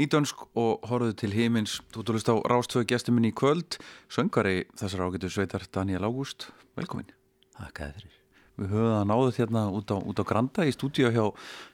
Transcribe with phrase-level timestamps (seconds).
[0.00, 1.78] nýdönsk og horfðu til hímins.
[1.94, 3.78] Þú túlist á Rástvöðu gestur minni í kvöld,
[4.12, 6.50] söngari þessar ágætu sveitar Daniel Ágúst.
[6.76, 7.08] Velkomin.
[7.56, 8.12] Takk að fyrir.
[8.56, 11.24] Við höfum það náðuð hérna út á, út á Granda í stúdíu hjá,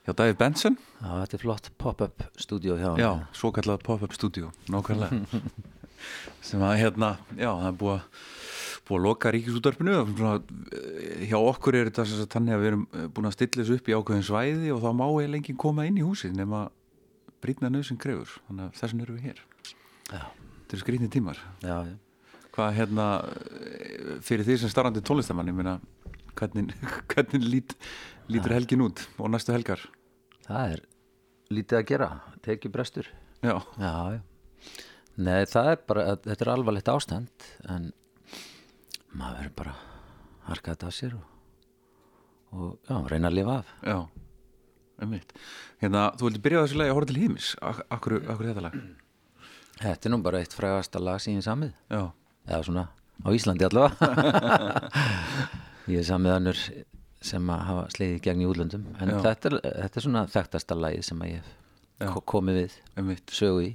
[0.02, 0.78] hjá David Benson.
[0.98, 3.02] Já, þetta er flott pop-up stúdíu hjá hann.
[3.02, 5.42] Já, svo kallað pop-up stúdíu, nákvæmlega.
[6.46, 8.08] Sem að hérna, já, það er búið að
[8.82, 9.92] búið að loka ríkisúttarpinu
[11.30, 12.84] hjá okkur er þetta þannig að við erum
[13.14, 16.00] búin að stilla þessu upp í ákveðin svæði og þá má ég lengi koma inn
[16.00, 16.64] í húsið nema
[17.42, 19.42] brýtna nöðsinn krefur þannig að þessin eru við hér
[20.12, 20.22] Já.
[20.22, 21.96] þetta eru skrýtni tímar Já, já.
[22.54, 23.08] hvað hérna
[24.24, 25.78] fyrir því sem starrandi tónlistamann ég meina
[26.38, 26.72] hvernig,
[27.12, 27.76] hvernig lít,
[28.32, 29.82] lítur helgin út og næstu helgar
[30.42, 30.80] Það er
[31.52, 32.06] lítið að gera,
[32.42, 33.08] tekið brestur.
[33.44, 33.54] Já.
[35.22, 37.90] Nei, það er bara, þetta er alvarlegt ástand en
[39.12, 41.26] maður verður bara að harka þetta af sér og,
[42.56, 43.72] og já, reyna að lifa af.
[43.86, 43.98] já,
[45.00, 45.32] einmitt.
[45.82, 48.76] Hérna, þú vildi byrja á þessu lagi að horfa til hímis Akkur, akkur þetta lag?
[49.82, 51.72] Þetta er nú bara eitt frægasta lag síðan samið.
[51.90, 52.02] Já,
[52.48, 52.84] eða svona
[53.22, 54.90] á Íslandi allavega.
[55.92, 56.60] Ég er samið annur
[57.22, 58.84] sem að hafa slegið í gegn í útlöndum.
[59.02, 59.18] En Já.
[59.26, 62.06] þetta er, þetta er svona þekktasta lagið sem að ég Já.
[62.06, 63.34] hef ko- komið við einmitt.
[63.34, 63.70] sögu í.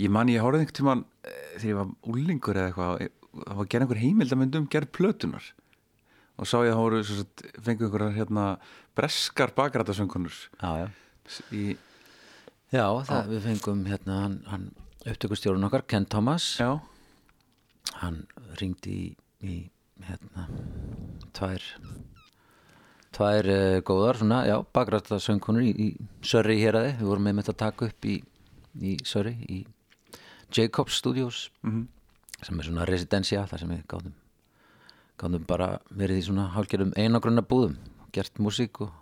[0.00, 3.10] Ég man ég horfði einhvern tímann eh, þegar ég var úlingur eða eitthvað eh,
[3.44, 5.48] það var gerð einhver heimildamönd um gerð plötunar
[6.40, 7.00] og sá ég að það voru
[7.66, 8.44] fengu einhverjar hérna
[9.00, 10.88] breskar bakrætasöngunur já, já.
[11.56, 11.64] í,
[12.74, 14.68] já það, við fengum hérna hann, hann
[15.08, 16.50] upptökustjórun okkar, Ken Thomas.
[16.60, 16.74] Já,
[18.02, 18.22] hann
[18.60, 19.06] ringdi í,
[19.40, 19.54] í
[20.04, 20.44] hérna
[21.36, 21.64] tvær
[23.16, 25.88] tvær uh, góðar svona, já, bakrættasöngunur í, í
[26.24, 28.16] Surrey hér aði, við vorum með þetta að taka upp í,
[28.86, 29.62] í Surrey í
[30.54, 31.86] Jacobs Studios Mhm.
[32.42, 34.14] sem er svona residencia þar sem við gáðum
[35.20, 37.74] gáðum bara verið í svona hálfgerðum einagrunna búðum
[38.14, 38.94] gert músík og,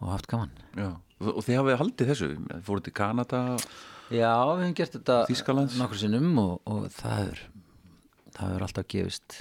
[0.00, 0.52] og haft gaman.
[0.78, 2.28] Já og, þið hafið haldið þessu?
[2.66, 3.40] Fóruð til Kanada
[4.10, 5.18] Já, við hefum gert þetta
[5.78, 7.42] nokkur sinnum og, og það er
[8.34, 9.36] það hefur alltaf gefist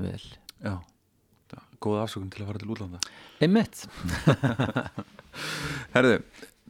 [0.00, 0.22] vel.
[0.64, 0.74] Já,
[1.82, 3.00] góða afsökun til að fara til útlanda.
[3.44, 3.82] Einmitt.
[5.94, 6.14] Herðu,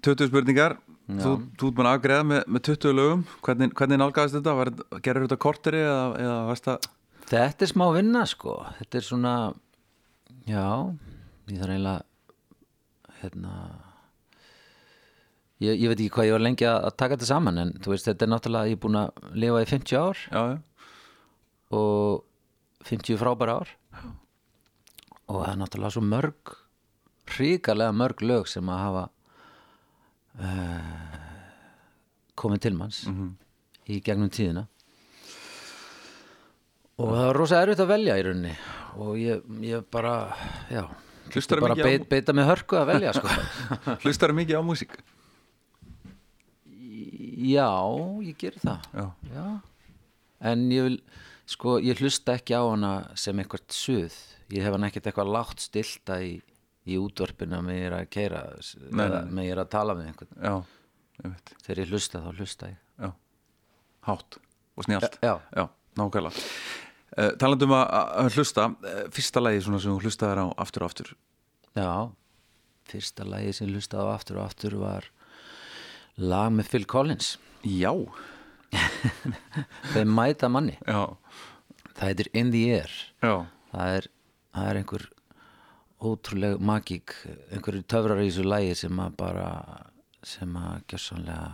[0.02, 0.78] 20 spurningar.
[1.10, 3.22] Þú, þú ert búin að afgreða með, með 20 lögum.
[3.46, 4.56] Hvernig, hvernig nálgæðist þetta?
[4.58, 6.90] Var, gerður þetta korteri eða, eða varst það
[7.30, 8.56] Þetta er smá vinna sko.
[8.80, 9.34] Þetta er svona
[10.50, 10.67] Já,
[11.50, 12.00] ég þarf eiginlega
[13.20, 13.52] hérna
[15.62, 18.08] ég, ég veit ekki hvað ég var lengi að, taka þetta saman en þú veist,
[18.08, 20.25] þetta er náttúrulega ég er búin að lifa í 50 ár.
[20.32, 20.56] Já, já,
[21.79, 23.73] og 50 frábæra ár.
[25.31, 26.56] Og það er náttúrulega svo mörg
[27.37, 29.05] ríkarlega mörg lög sem að hafa
[30.41, 31.14] uh,
[32.41, 33.05] komið til manns
[33.87, 34.67] í gegnum tíðina.
[36.99, 38.56] Og það var rosa erfitt að velja í rauninni
[38.96, 40.14] og ég, ég bara
[40.70, 40.84] já,
[41.31, 43.28] Hlustarðu bara mikið á- beit, beita mig hörku að velja sko.
[44.02, 44.96] Hlustar mikið á músík?
[47.40, 47.69] Já,
[48.26, 48.88] ég ger það.
[48.94, 49.04] Já,
[49.34, 49.44] Já,
[50.50, 50.96] en ég vil,
[51.48, 54.16] sko, ég hlusta ekki á hana sem eitthvað suð.
[54.50, 56.34] Ég hef hann ekkert eitthvað lágt stilta í,
[56.90, 58.42] í útvarpinu með ég er að keira,
[58.90, 60.34] með ég er að tala með einhvern.
[60.42, 60.54] já,
[61.25, 62.78] ég Þegar ég hlusta, þá hlusta ég.
[63.00, 63.10] já,
[64.08, 64.40] hátt
[64.81, 65.64] og já
[65.98, 66.44] nákvæmlega
[67.18, 67.84] uh, talandum að,
[68.24, 71.12] að hlusta uh, fyrsta svona sem þú hlustaðir á aftur og aftur
[71.76, 71.90] Já,
[72.90, 75.06] fyrsta lagi sem ég hlustaði á aftur og aftur var
[76.20, 77.36] lag með Phil Collins.
[77.64, 77.92] já,
[79.94, 80.76] Þeir mæta manni.
[80.86, 81.06] já,
[81.96, 82.92] Það heitir In the Air.
[83.22, 83.34] já
[83.70, 84.06] Það er,
[84.56, 85.04] það er einhver
[86.00, 87.12] ótrúleg magík,
[87.52, 89.48] einhverju töfrar í þessu lægi sem að bara,
[90.26, 91.50] sem að gjössanlega,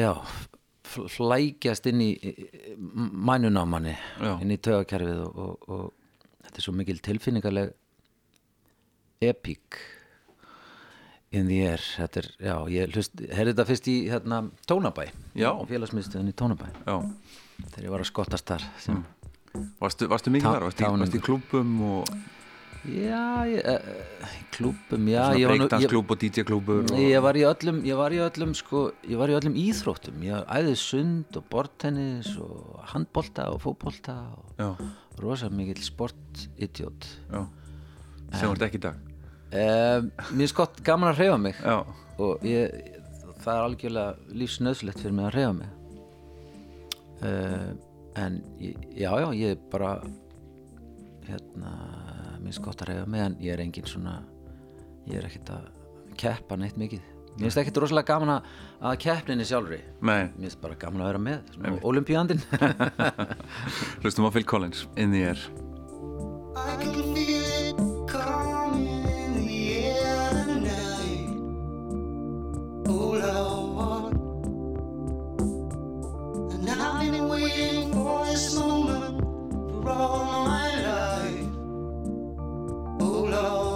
[0.00, 0.57] já, fl-
[0.88, 2.10] flækjast inn í
[2.78, 4.32] mænun á manni, Já.
[4.42, 7.74] inn í tögakerfið og, og, og þetta er svo mikil tilfinningarleg
[9.28, 9.78] epík
[11.36, 14.38] in the air, þetta er, já, ég hlust, heyrði þetta fyrst í hérna
[14.70, 15.10] Tónabæ,
[15.68, 16.96] félagsmiðstöðin í Tónabæ, já.
[17.74, 19.02] Þegar ég var að skottast þar sem
[19.80, 22.12] varstu, varstu mikið þar, varstu, varstu í klúbum og
[22.86, 27.00] Já, ég, uh, klúbum, já svona breakdance-klúb og DJ-klúbur og...
[27.02, 30.20] ég var í öllum ég var í öllum sko, ég var í öllum íþróttum.
[30.22, 34.68] Ég æði sund og bortennis og handbolta og fótbolta og já,
[35.18, 37.08] rosa mikill sportidiot.
[37.32, 37.42] Já.
[38.36, 39.02] Sem voru ekki í dag.
[39.48, 41.60] Um, Mér er skott gaman að hreyfa mig.
[41.64, 41.82] Já,
[42.22, 42.94] og ég,
[43.42, 45.74] það er algjörlega lífsnöðslegt fyrir mig að hreyfa mig.
[47.18, 47.70] Uh,
[48.22, 49.96] en ég, já, já, ég er bara
[51.28, 51.97] hérna
[52.48, 54.12] mér finnst gott að reyða meðan ég er engin svona
[55.08, 55.64] ég er ekkert að
[56.18, 57.02] keppa neitt mikið.
[57.34, 58.32] Mér finnst ekkert rosalega gaman
[58.80, 59.82] að keppninni sjálfri.
[60.00, 60.32] Nei.
[60.32, 61.40] mér finnst bara gaman að vera með
[61.84, 62.40] olimpíandin
[64.00, 65.38] Hlustum á Phil Collins In the Air.
[66.56, 67.76] I can feel it
[68.08, 71.28] coming in the air tonight.
[72.88, 73.24] All I
[73.76, 74.16] want.
[76.56, 79.20] And I've been waiting for this moment
[79.84, 80.67] For all my
[83.30, 83.67] love.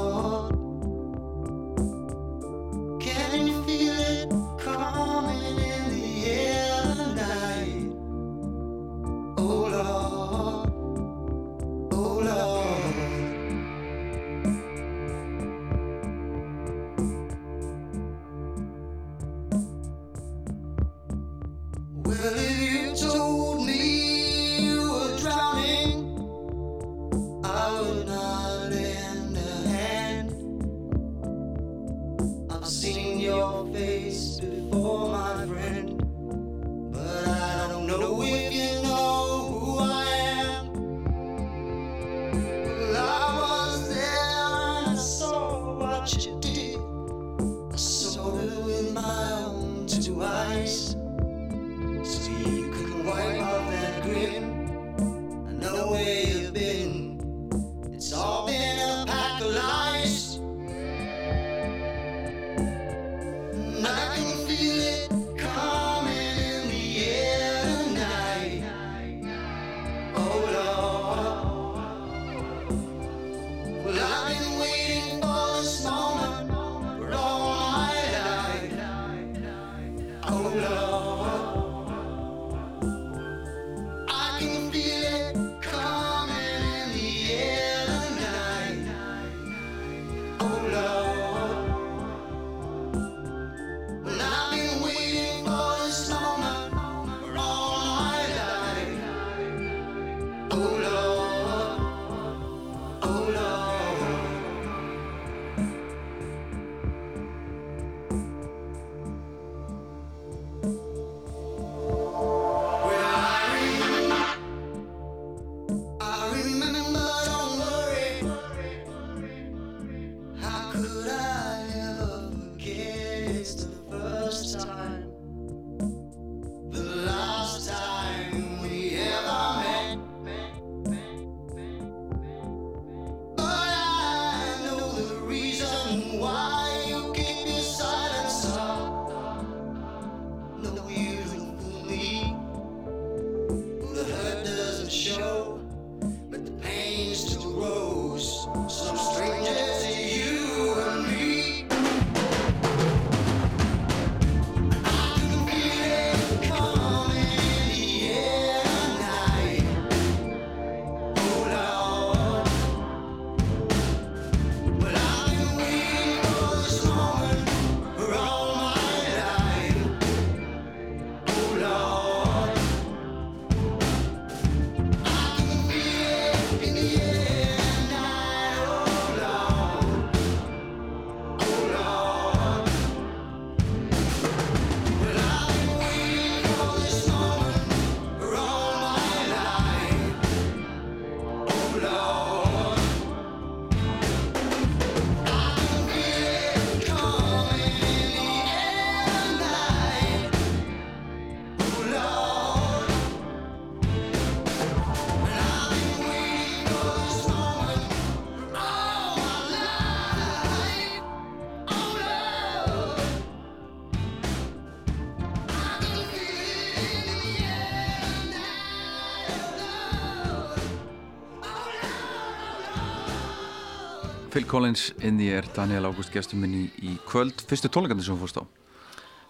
[224.42, 227.44] Phil Collins inn í er Daniel Ágúst gestuminn í kvöld.
[227.46, 228.44] Fyrstu tónleikandi sem fórst á?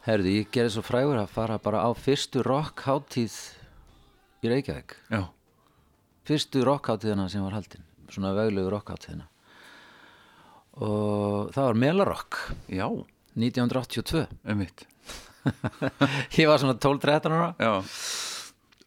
[0.07, 3.35] Herði, ég gerði svo frægur að fara bara á fyrstu rockháttíð
[4.40, 4.95] í Reykjavík.
[5.12, 5.28] Já.
[6.25, 9.28] fyrstu rockháttíðina sem var haldinn svona vöglegu rockháttíðina
[10.81, 12.38] og það var Melarokk
[12.73, 14.87] 1982 Emitt
[16.40, 17.50] Ég var svona 12-13 ára.
[17.61, 17.75] Já.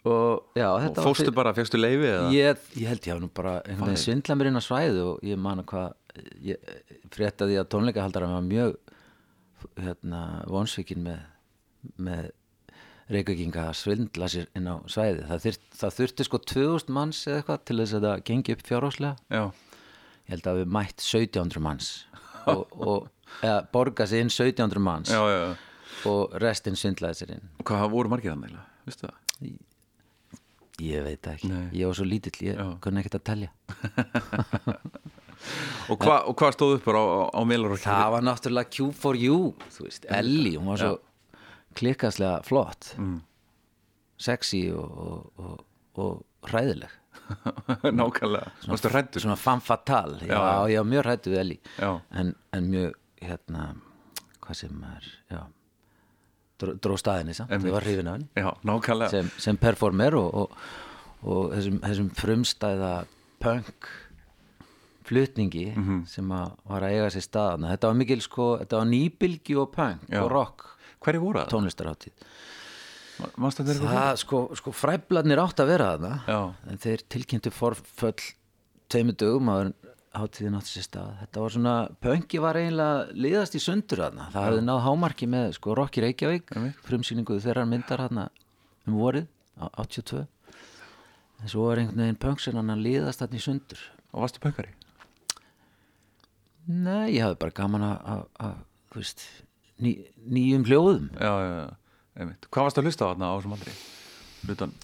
[0.06, 2.10] Og, já, og fórstu bara, fegstu leiði?
[2.34, 3.60] Ég, ég held ég að nú bara
[3.98, 5.94] svindla mér inn á svæðu og ég man að hvað
[7.14, 8.76] fréttaði að tónleikahaldara var mjög
[9.80, 11.22] hérna, vonsvíkin með,
[11.98, 12.28] með
[13.12, 17.42] reykaginga að svindla sér inn á svæði það, þyrt, það þurfti sko 2000 manns eða
[17.42, 21.92] eitthvað til þess að það gengi upp fjárháslega ég held að við mætt 1700 manns
[22.52, 26.10] og, og eða, borga sér inn 1700 manns já, já, já.
[26.12, 28.58] og restinn svindlaði sér inn og hvað voru margir þannig?
[28.90, 29.24] Vistu það?
[29.46, 29.56] Í
[30.84, 31.70] Ég veit ekki, Nei.
[31.72, 33.52] ég var svo lítill, ég kunni ekkert að tellja
[35.90, 39.40] og hvað hva stóð uppur á, á Miller það var náttúrulega Q4U
[39.78, 41.42] þú veist, Ellie, hún var svo ja.
[41.80, 42.94] klikastlega flott.
[42.98, 43.22] Mm.
[44.18, 45.58] sexy og, og, og,
[46.00, 46.94] og ræðileg
[48.00, 51.76] nákvæmlega, svona, svona, svona fanfatal já, já, já, mjög rættu við Ellie.
[52.12, 53.68] En, en mjög, hérna
[54.46, 55.44] hvað sem er, já
[56.56, 58.30] dróð staðinni, það var hrifin af henni.
[59.12, 60.54] Sem, sem performer og
[61.52, 62.94] þessum, þessum frumstæða
[63.44, 63.90] punk
[65.06, 66.06] flutningi Mhm.
[66.10, 69.72] sem að var að eiga sér staðana þetta var mikil sko, þetta var nýbylgi og
[69.76, 70.22] punk Já.
[70.24, 70.66] og rock
[71.06, 71.50] hverju voru það?
[73.76, 73.94] eitthvað?
[73.96, 76.40] það sko, sko fræblarnir átt að vera þarna Já.
[76.72, 78.32] en þeir tilkynntu forföll
[78.90, 79.74] tveimur dögum að
[80.16, 84.46] hátíðin átti sér stað þetta var svona, pönki var eiginlega liðast í sundur þarna, það
[84.48, 86.54] hafði náð hámarki með sko Rocky Reykjavík
[86.88, 88.30] frumsýningu þeirra myndar þarna
[88.88, 89.28] um vorið
[89.60, 90.26] á 82
[91.42, 93.80] en svo var einhvern veginn pönksin hann að liðast þarna í sundur
[94.14, 94.72] og varstu pökkari?
[96.68, 98.26] Nei, ég hafði bara gaman að,
[99.84, 99.94] ný,
[100.38, 101.70] nýjum hljóðum já, já, já,
[102.20, 103.78] einmitt hvað varstu að hlusta á þarna á þessum aldri?
[104.46, 104.76] Hlutan,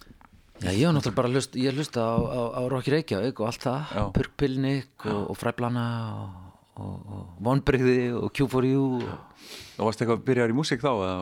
[0.62, 3.48] Já, ég var náttúrulega bara að hlusta, ég hlusta á, á, á Rocky Reykjavík og
[3.50, 3.94] allt það.
[4.14, 5.86] Purkpilnik og, og Fræblana
[6.22, 6.36] og,
[6.78, 9.08] og, og Vonbrigði og Q4U og
[9.82, 10.92] og varstu eitthvað að byrja í músík þá?
[10.94, 11.16] Eða?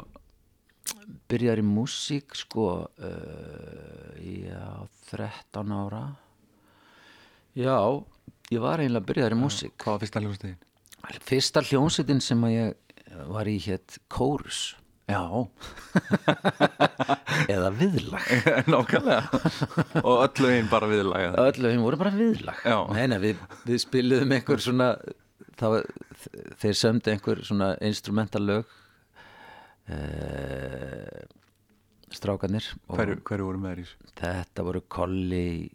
[1.29, 4.65] byrjar í músík sko uh, já,
[5.11, 6.03] 13 ára
[7.57, 7.75] Já,
[8.53, 9.75] ég var eiginlega byrjar í músík.
[9.82, 10.60] Hvað var fyrsta hljóðstegin?
[11.29, 14.75] Fyrsta hljónsettin sem að ég var í hétt Kórus.
[15.10, 15.24] Já,
[17.56, 18.27] eða Viðlag.
[18.70, 19.39] Nákvæmlega.
[20.03, 22.60] Og öllu einn bara viðlaga Öllu þeim voru bara viðlag.
[22.62, 22.77] Já.
[22.94, 24.91] Nei, nei, við, við spiluðum einhver svona
[25.60, 25.89] það var,
[26.62, 28.77] þeir sömdu einhver svona instrumental lög
[29.91, 31.25] uh,
[32.13, 35.68] strákanir hverju, hverju voru með þér þetta voru Kolli í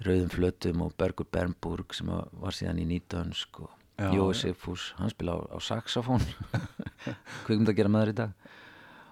[0.00, 5.34] Rauðum Flötum og Bergur Bernburg sem var síðan í Nýtönsk og Jói Sigfús, hann spila
[5.36, 6.22] á, á saxofón.
[7.44, 8.46] Kvikum að gera maður í dag.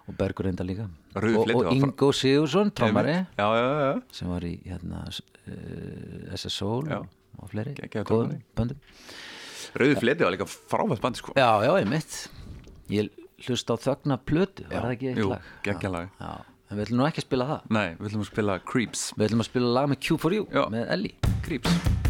[0.09, 0.87] Og Bergur reynda líka.
[1.13, 3.19] Og, og Ingo Sigursson, trommari.
[3.37, 3.99] Já, já, já, já.
[4.17, 7.03] sem var í hérna, uh, SS Soul Já.
[7.37, 8.81] og, Geggjaður góðum böndum.
[9.77, 11.37] Rauði fleti var líka frávægt bandi sko.
[11.37, 12.21] Já, já, ég mitt
[12.89, 13.11] Ég
[13.45, 15.51] hlusta á þögna plötu, var það ekki eitt jú, lag?
[15.67, 16.48] geggjað lag.
[16.69, 17.71] En við ætlum nú ekki að spila það.
[17.79, 19.07] Nei, við ætlum að spila Creeps.
[19.17, 20.63] Við ætlum að spila lag með Q4U Já.
[20.75, 21.33] með Ellie.
[21.47, 22.08] Creeps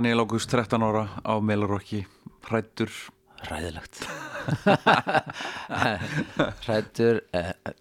[0.00, 2.06] Daniel August, 13 ára á Melarokki
[2.48, 2.88] hrættur
[3.44, 3.98] Ræðilegt
[6.68, 7.20] Rættur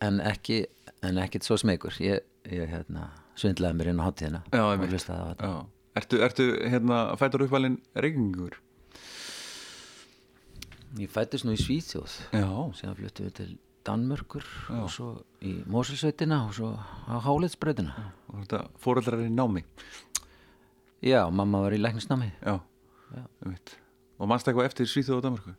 [0.03, 0.57] en ekki
[0.99, 3.05] en ekkit svo smegur ég, ég hérna,
[3.39, 4.83] svindlaði mér inn á hátíðina Já, og
[5.39, 5.53] Já.
[5.95, 8.59] Ertu, ertu hérna, fættur uppvalinn reykingur?
[10.99, 12.19] Ég fættist nú í Svíþjóð.
[12.35, 13.51] Já, síðan fluttum við til
[13.87, 19.63] Danmörkur og svo í Moselsveitina og svo á Hálitsbreytina og þetta fóreldrar í námi
[21.05, 22.31] Já, mamma var í læknisnámi.
[22.43, 22.59] Já,
[23.43, 23.75] einmitt.
[24.19, 25.53] Og mannst eitthvað eftir Svíþjóð og Danmarku?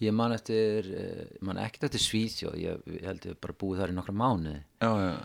[0.00, 3.82] Ég man eftir, eh, ég man ekkert eftir Svíþjóð ég, ég held ég bara búið
[3.82, 4.62] þar í nokkra mánuði.
[4.80, 5.16] Já, já,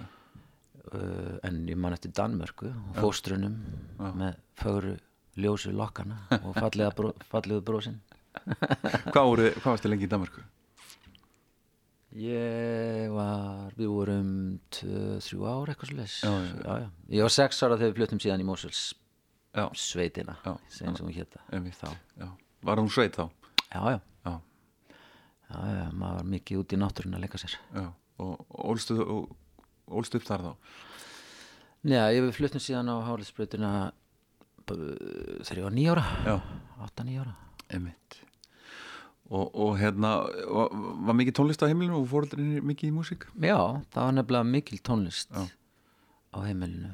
[0.94, 3.58] uh, en ég man eftir Danmörku og fóstrunum
[4.00, 4.96] með fögru
[5.40, 6.58] ljósu lokkana og
[6.98, 8.02] bró, fallegu brósin
[9.12, 10.44] Hvað, voru, hvað varstu lengi í Danmarku?
[12.12, 14.32] Ég var, við vorum
[14.76, 16.74] tvö, þrjú ár eitthvað Já, já, já.
[16.84, 16.90] já.
[17.16, 18.82] Ég var sex ára þegar við fluttum síðan í Mosels
[19.52, 22.30] Já, sveitina, Já, sem hún já.
[22.64, 23.30] Var hún sveit þá?
[23.74, 24.40] Já, já, Já,
[25.50, 27.58] já, já, maður var mikið út í náttúrun að leika sér.
[27.76, 27.90] Já
[28.22, 28.98] Og ólstu,
[29.90, 30.52] ólstu upp þar þá?
[31.90, 33.72] Já, ég við fluttum síðan á Hálisbreytuna
[34.70, 36.36] þegar ég var nýjára Já,
[36.86, 37.34] átta nýjára
[37.72, 38.20] einmitt.
[39.32, 40.12] Og, og hérna,
[40.52, 40.74] var,
[41.08, 43.26] var mikið tónlist á heimilinu og fóreldrinni mikið í músík?
[43.40, 43.58] Já,
[43.96, 45.46] það var nefnilega mikil tónlist Já.
[46.36, 46.92] á heimilinu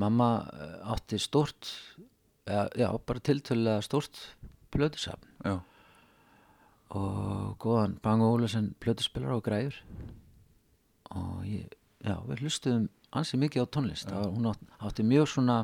[0.00, 1.68] Mamma eh, átti stórt
[2.46, 4.22] já, já bara tiltölulega stórt
[4.70, 5.28] plötusafn.
[6.90, 9.76] Og góðan Bang Ólusen plötuspilar og græður
[11.14, 11.68] og ég,
[12.02, 14.10] já, við hlustuðum ansi mikið á tónlist.
[14.10, 15.58] Var, hún átti, átti mjög svona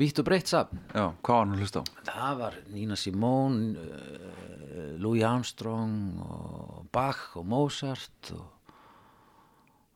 [0.00, 0.80] vítt og breytt safn.
[0.92, 1.84] Já, hvað var hann að hlusta á?
[2.08, 8.46] það var Nina Simone uh, Louis Armstrong og Bach og Mozart og,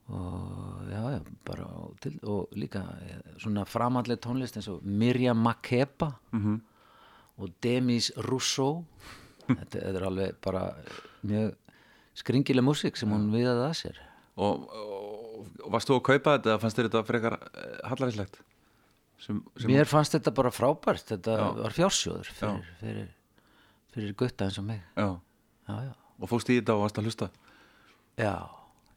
[0.09, 5.37] og já, já, bara og, til, og líka eh, svona framhandlega tónlist eins og Miriam
[5.37, 6.61] Makeba -hmm.
[7.38, 8.85] og Demis Rousseau.
[9.47, 10.75] Þetta, þetta er alveg bara
[11.23, 11.55] mjög
[12.14, 14.01] skringileg músík sem hún viðaði að sér.
[14.37, 18.40] Og, og, og varst þú að kaupa þetta eða fannst þér þetta frekar uh, hallaríslegt?
[19.19, 21.07] Sem, sem mér fannst þetta bara frábært.
[21.12, 21.47] Þetta Já.
[21.61, 23.09] var fjársjóður fyrir, fyrir,
[23.95, 24.83] fyrir gutta eins og mig.
[24.97, 25.09] Já,
[25.69, 27.31] já, og fórst í þetta og varst að hlusta?
[28.16, 28.35] Já,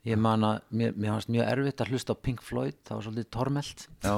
[0.07, 3.05] ég man að mér, mér fannst mjög erfitt að hlusta á Pink Floyd það var
[3.07, 3.85] svolítið tormelt.
[4.05, 4.15] Já.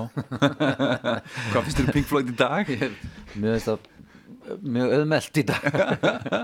[1.52, 2.72] Hvað finnst þér um Pink Floyd í dag?
[3.34, 3.90] Mér finnst það
[4.62, 5.66] mjög auðmelt í dag.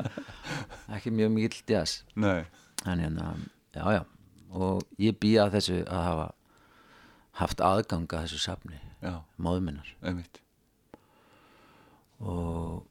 [0.97, 2.02] Ekki mjög mikill jazz.
[2.17, 2.41] Nei,
[2.86, 3.32] en hérna,
[3.78, 4.02] já já.
[4.58, 6.28] Og ég býja þessu að hafa
[7.38, 8.80] haft aðganga þessu safni
[10.02, 10.39] einmitt.
[12.17, 12.88] Og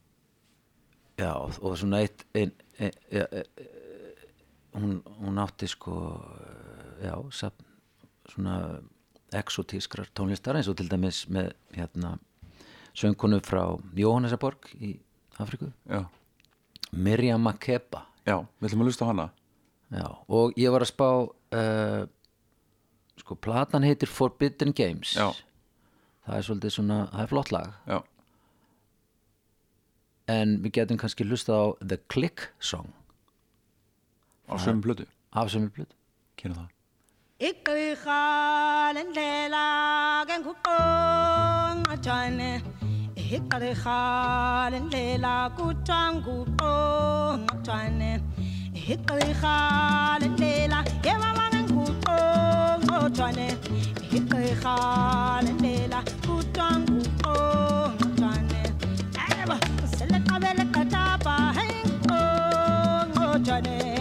[1.19, 3.49] já, og svona eitt ein, ein, ein,
[4.77, 5.95] hún, hún átti sko
[7.03, 7.65] já, safn
[8.27, 8.57] svona
[9.37, 12.17] exotískrar tónlistar eins og til dæmis með hérna
[12.97, 13.65] söngkonu frá
[13.99, 14.97] Jóhannesaborg í
[15.43, 16.07] Afriku Já,
[16.93, 18.07] Miriam Makeba.
[18.27, 19.27] Já, við ætlum að hlusta á hana.
[19.93, 22.07] Já, og ég var að spá uh,
[23.21, 25.15] sko platan heitir Forbidden Games.
[25.15, 25.31] Já.
[26.27, 27.75] það er svolítið svona, það er flott lag.
[27.87, 27.99] Já,
[30.33, 32.91] en við getum kannski hlustað á The Click Song
[34.53, 35.91] á sömum blödu af sem við blut
[36.39, 36.69] Kynna það
[37.49, 38.23] igqirha
[38.97, 39.65] lendlela
[40.29, 42.51] ke nguqongqathane
[43.37, 44.01] igqirha
[44.75, 48.13] lendlela kuthiwa nguqongqathane
[48.95, 49.57] igqirha
[50.23, 50.79] lendlela
[51.09, 53.49] yemama ke nguqongqathane
[54.17, 54.77] igqirha
[55.47, 58.63] lendlela kuthiwa nguqongqathane
[59.27, 59.57] ayeba
[59.97, 63.96] seleqabele qatapa hey nguqongqathane selequbule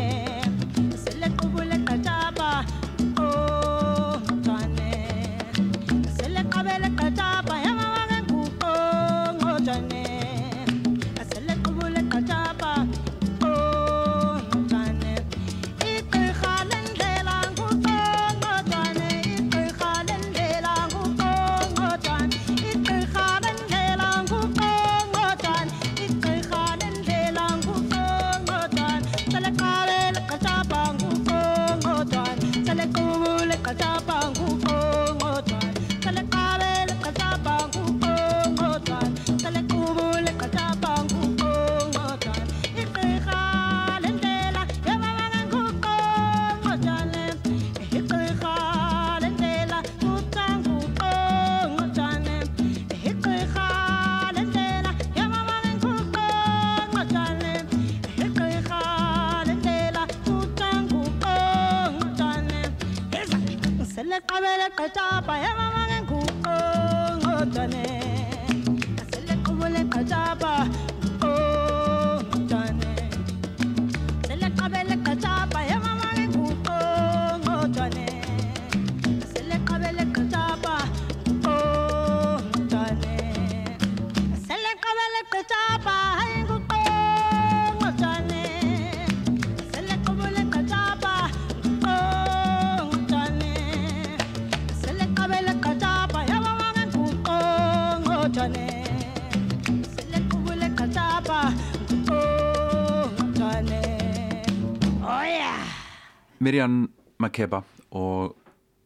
[106.45, 106.77] Miriam
[107.21, 107.63] Makeba
[107.95, 108.36] og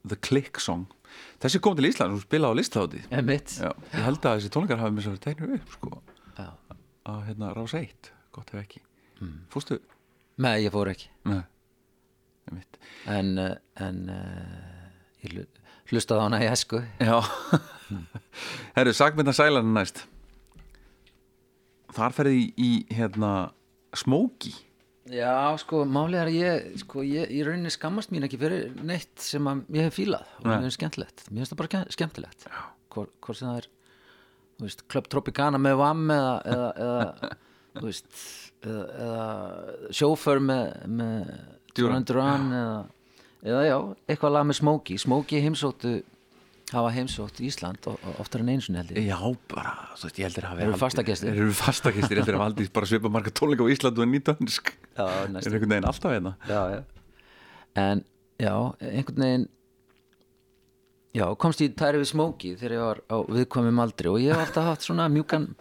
[0.07, 0.87] The Click Song.
[1.41, 2.59] Þessi kom til Ísland og spilaði á
[3.59, 5.91] Já, ég held að þessi tónleikar hafi með svo tegnur upp sko,
[7.09, 8.83] að hérna rás eitt gott ef ekki.
[9.19, 9.39] Mm.
[9.51, 9.79] fústu?
[10.39, 11.09] Nei, ég fór ekki.
[11.27, 11.41] Nei,
[13.11, 14.85] En, uh, en uh,
[15.25, 15.47] ég hlu-
[15.91, 17.17] hlustaði á hana í esku Já.
[18.77, 20.05] Herru, sagmynda sælan næst.
[21.97, 23.31] Þar ferði í, í hérna
[23.97, 24.53] Smóki
[25.09, 29.17] Já, sko, málið er að ég, sko, ég í rauninni skammast mín ekki fyrir neitt
[29.23, 30.27] sem að ég hef fílað.
[30.41, 30.51] Og Nei.
[30.53, 32.45] mér finnst skemmtilegt, mér finnst það bara ske- skemmtilegt.
[32.93, 33.67] Hvort hvor sem það er
[34.59, 37.33] þú veist, Club Tropicana með VAM eða, eða, eða
[37.79, 38.21] þú veist
[38.67, 40.63] eða, eða sjóför með,
[40.99, 41.33] með
[41.79, 42.05] Duran.
[42.09, 42.77] Duran eða,
[43.49, 43.75] eða já,
[44.13, 44.97] eitthvað lag með Smokey.
[44.99, 45.93] Smokey heimsóttu
[46.69, 49.07] hafa heimsótt Ísland og, og oftar en sinni held ég.
[49.09, 49.17] Já,
[49.49, 51.31] bara, þú veist, ég heldur að hafi Eru haldið- fastagestir?
[51.33, 54.69] Eru fastagestir, ég heldur að hafa aldrei bara svipa marga tónleika á Íslandu en nýtönsk
[54.69, 56.35] Já, Er einhvern veginn alltaf hérna?
[56.49, 56.81] Já, já.
[57.79, 58.03] en
[58.39, 59.47] já, einhvern veginn
[61.15, 64.33] já, komst ég í tæri við Smokey þegar ég var á viðkomum aldri og ég
[64.35, 65.51] hef alltaf haft svona mjúkan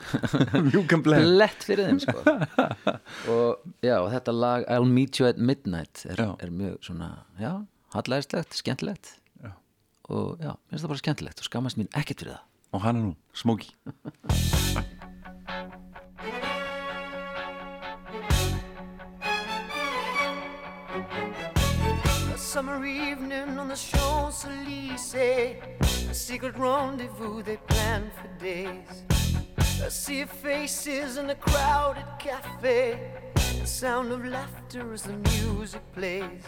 [0.70, 1.64] Mjúkan blett.
[1.66, 2.22] Fyrir þeim sko.
[3.34, 7.52] og já, og þetta lag I'll meet you at midnight er, er mjög svona, já,
[7.92, 9.16] hallæðislegt skemmtilegt.
[10.10, 12.46] Og já, mér finnst það bara skemmtilegt og skammast mín ekkert fyrir það.
[12.74, 13.70] Og hann er nú, Smóki
[22.50, 25.54] summer evening on the Champs-Élysées
[26.10, 29.04] A secret rendezvous they planned for days.
[29.84, 33.12] I see faces in a crowded cafe.
[33.60, 36.42] The sound of laughter as the music plays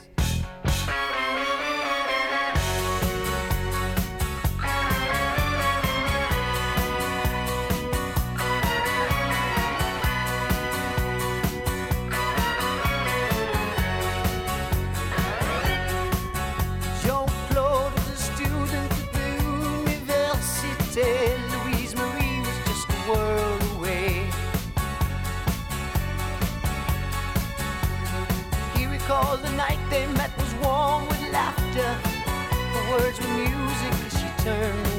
[32.93, 34.92] words were music as she turned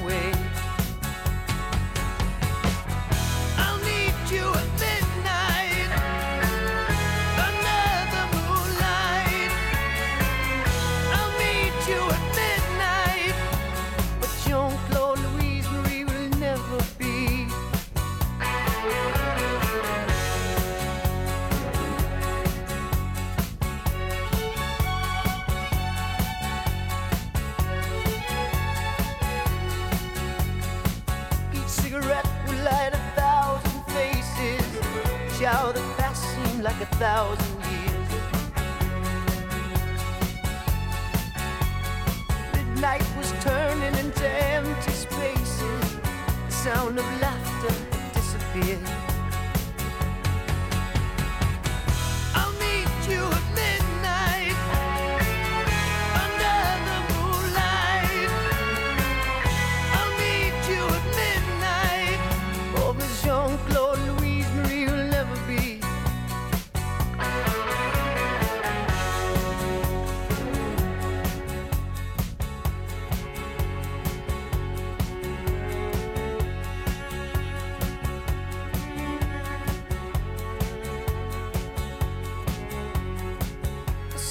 [36.79, 38.09] like a thousand years.
[42.53, 45.99] Midnight was turning into empty spaces.
[46.47, 47.75] The sound of laughter
[48.13, 49.12] disappeared.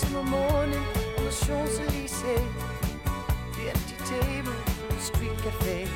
[0.02, 0.84] Summer morning
[1.18, 2.46] on the Champs-Élysées
[3.56, 4.52] The empty table,
[4.88, 5.90] the street cafes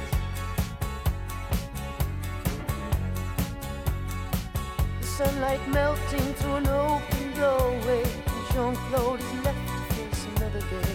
[5.00, 8.02] The sunlight melting through an open doorway.
[8.02, 10.94] And Jean-Claude is left to face another day.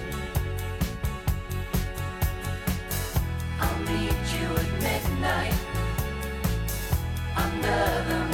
[3.60, 5.60] I'll meet you at midnight
[7.36, 8.31] Under the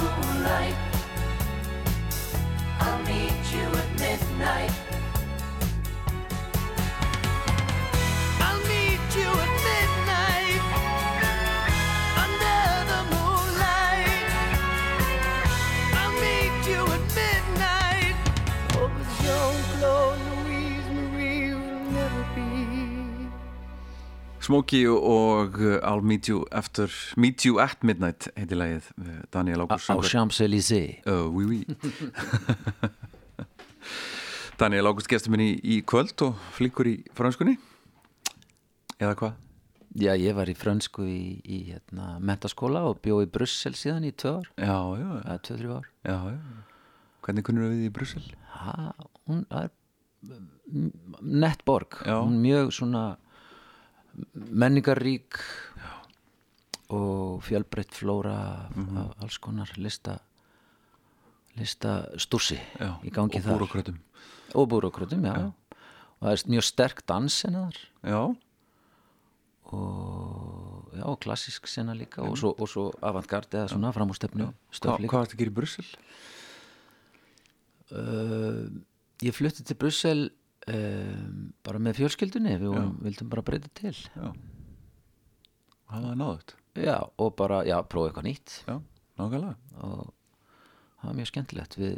[24.47, 26.87] Smóki og uh, I'll meet you after
[27.19, 30.11] Meet you at midnight heiti lagið uh, Daniel á Ágúst söngvari.
[30.13, 31.59] Champs-Élysées Uh, oui, oui.
[34.57, 37.57] Daniel Ágúst gestur minni í, kvöld og flinkur í franskunni
[38.97, 39.35] eða hvað?
[39.97, 44.11] Já, ég var í frönsku í, í hérna, mentaskóla og bjó í Brussel síðan í
[44.13, 45.87] tvö ár, Já, já, eða tvö, ár.
[46.05, 46.39] já, já.
[47.25, 48.23] Hvernig kunnur við í Brussel?
[48.55, 48.91] Ha,
[49.29, 49.69] hún er
[50.29, 52.17] m- nettborg, Já.
[52.21, 53.03] hún er mjög svona
[54.35, 55.37] menningarrík
[56.89, 58.97] og fjölbreytt flóra Mhm.
[58.97, 60.19] af alls konar lista
[61.57, 63.57] lista stúrsi Já, í gangi og þar.
[63.59, 63.97] búrókrötum
[64.55, 65.51] og búrókrötum, já.
[66.21, 67.75] og það er mjög sterk þar.
[68.03, 68.35] Já,
[69.73, 74.53] og, já, og klassisk sena líka og svo, og svo avantgarde eða svona framústefnu Hva,
[75.09, 75.85] hvað varst að gera í Brussel?
[77.91, 78.69] uh,
[79.23, 80.29] ég flutti til Brussel
[80.73, 81.25] uh,
[81.65, 83.95] bara með fjölskyldunni við vorum, vildum bara breyta til.
[84.15, 84.31] Já.
[85.87, 86.55] Var það náðut?
[86.77, 88.55] já, og bara, já, prófa eitthvað nýtt.
[88.67, 88.75] Já,
[89.17, 89.55] nákvæmlega.
[89.81, 90.13] Og
[90.99, 91.77] það var mjög skemmtilegt.
[91.79, 91.97] Við,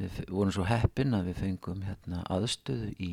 [0.00, 3.12] við vorum svo heppin að við fengum hérna aðstöðu í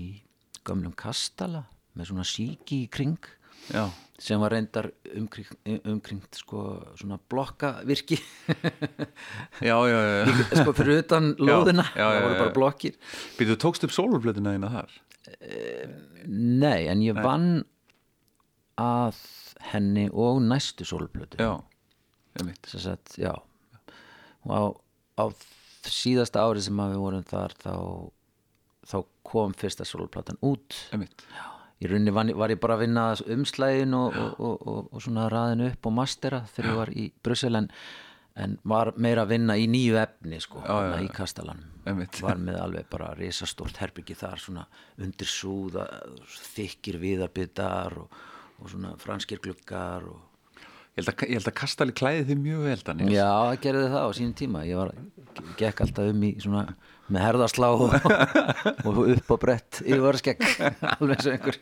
[0.68, 1.66] gömlum kastala
[1.98, 3.32] með svona síki í kring
[3.74, 3.86] Já,
[4.22, 5.50] sem var reyndar umkring,
[5.86, 6.64] umkringt sko
[6.98, 8.18] svona blokkavirki.
[9.62, 10.62] Já, já, já, já.
[10.62, 12.56] sko fyrir utan lóðina já, já, það voru já, bara já.
[12.56, 12.98] blokkir.
[13.38, 14.96] Býtu, tókst upp sóluflötuna þína þar?
[16.28, 17.66] nei, en ég vann
[18.80, 19.18] að
[19.74, 21.58] henni og næstu sólblötu Já,
[22.40, 22.70] einmitt.
[22.72, 23.34] Sem sagt, já.
[24.48, 24.72] Á,
[25.20, 25.24] á
[25.88, 27.76] síðasta ári sem við vorum þar þá,
[28.88, 30.80] þá kom fyrsta sólplatan út.
[30.96, 31.26] Einmitt
[31.78, 35.28] í rauninni var, var ég bara að vinna að umslægin og, og, og, og, svona
[35.32, 37.70] raðinu upp og mastera þegar ég var í Brussel en,
[38.38, 41.12] en var meira að vinna í nýju efni sko, Já, já, í
[41.88, 42.18] Einmitt.
[42.20, 44.66] var með alveg bara risastórt herbyggi þar svona
[45.00, 45.86] undir súða
[46.56, 48.18] þykir viðarbyttar og,
[48.60, 50.24] og svona franskir gluggar og
[50.98, 53.90] Ég held að, ég held að kastali klæði þið mjög vel Daniel Já, það gerði
[53.94, 54.62] það á sínum tíma.
[54.66, 54.94] Ég var,
[55.60, 56.64] gekk alltaf um í svona
[57.14, 57.94] með herðaslá og,
[58.88, 60.44] og upp á brett yfirvaraskegg
[60.98, 61.62] alveg svo einhver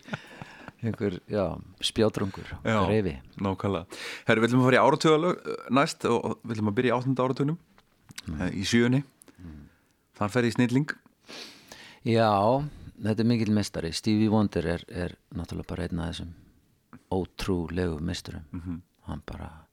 [0.85, 1.45] einhver, já,
[1.81, 3.15] spjátrungur Já, reyfi
[4.27, 6.95] Herru, við ætlum að fara í áratöðalög næst og og við ætlum að byrja í
[6.97, 7.61] áttunda áratögnum
[8.55, 9.03] í sjöunni.
[10.15, 10.93] Þar fer í snilling.
[12.05, 12.31] Já,
[13.01, 16.33] þetta er mikill mestari Stevie Wonder er, er náttúrulega bara einn af þessum
[17.15, 19.64] ótrúlegu mesturum hann bara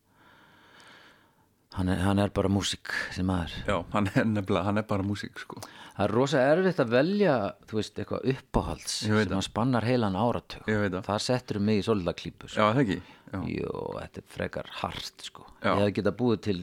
[1.77, 5.07] hann er, hann er bara músík sem maður Já, hann er nefnilega, hann er bara
[5.07, 5.61] músík sko
[5.93, 7.33] Það er rosa erfitt að velja,
[7.69, 9.33] þú veist, eitthvað uppáhalds sem það.
[9.37, 10.63] að spannar heilan áratug.
[10.65, 10.95] Það.
[11.05, 12.49] Það settur mig í svolítið klípu.
[12.49, 12.97] Já, það ekki
[13.33, 15.45] Já, Jú, þetta er frekar hart, sko.
[15.61, 16.63] Ég hef getað búið til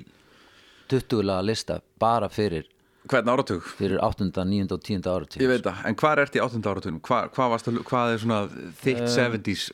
[0.89, 2.65] 20 laga lista bara fyrir,
[3.06, 3.69] hvern áratug?
[3.78, 4.65] fyrir 8., 9.
[4.74, 5.06] og 10.
[5.13, 5.45] áratug.
[5.45, 7.04] Ég veit það, en hvað ert í áttunda áratugnum?
[7.06, 8.41] Hvað, hvað, hvað er svona
[8.82, 9.67] þitt 70s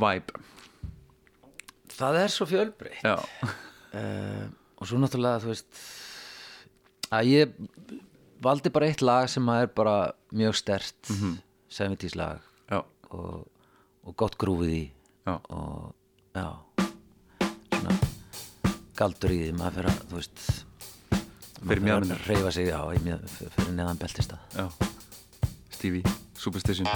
[0.00, 0.40] vibe?
[1.92, 3.04] Það er svo fjölbreytt.
[3.04, 3.18] Já,
[3.92, 4.48] Uh,
[4.82, 5.82] og svo náttúrulega, þú veist,
[7.14, 7.54] að ég
[8.42, 9.96] valdi bara eitt lag sem að er bara
[10.34, 11.12] mjög stert,
[11.72, 12.42] 70s lag.
[13.12, 13.42] Og,
[14.08, 14.82] og gott grúfið í.
[15.28, 15.34] já.
[15.52, 15.92] Og
[16.32, 16.46] já.
[17.68, 17.96] Svona
[18.96, 20.42] galdur í því maður fyrir að þú veist
[21.62, 22.18] Fyrir mjöðmyndar.
[22.24, 24.66] að reyfa sig já, í mjöð, fyrir neðan beltistað Já,
[25.76, 26.88] Stevie, Superstition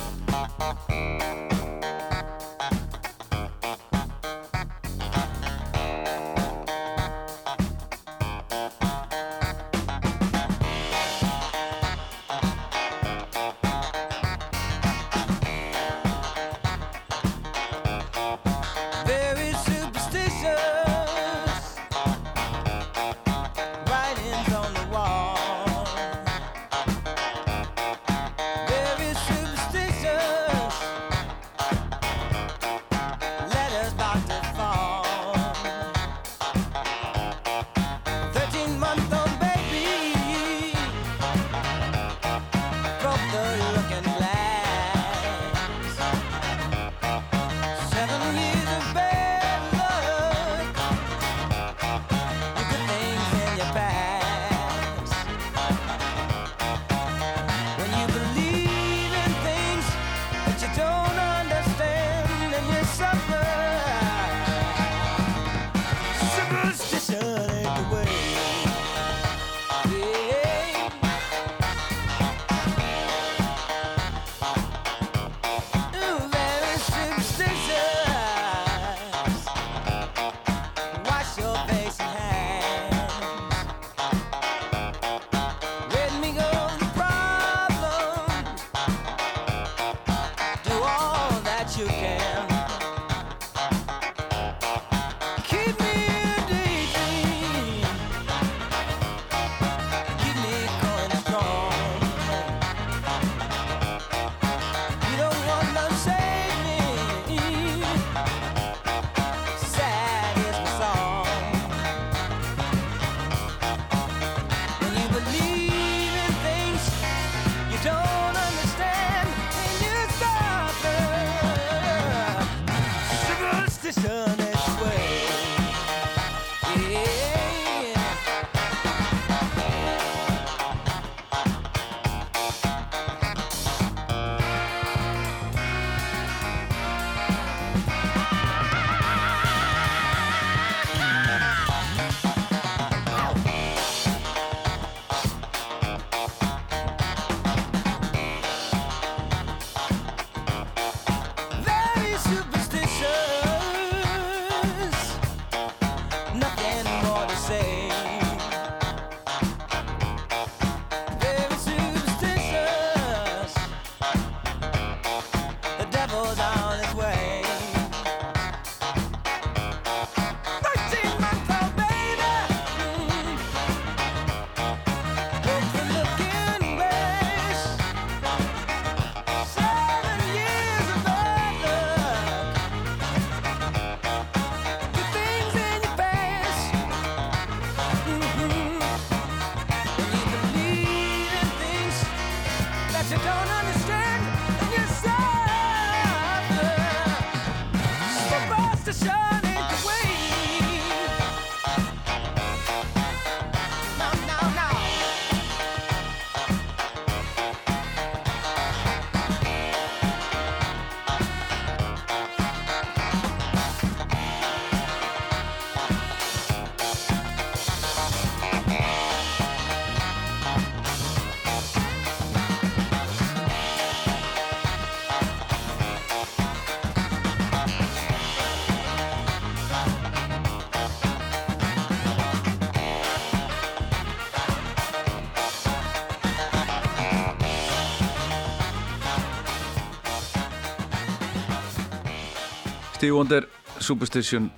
[243.07, 243.45] Steve Wonder,
[243.79, 244.49] Superstation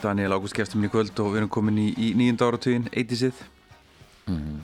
[0.00, 3.36] Daniel Ágúst gestum í kvöld og við erum komin í, í nýjunda áratugin, 80sið
[4.28, 4.62] Mhm.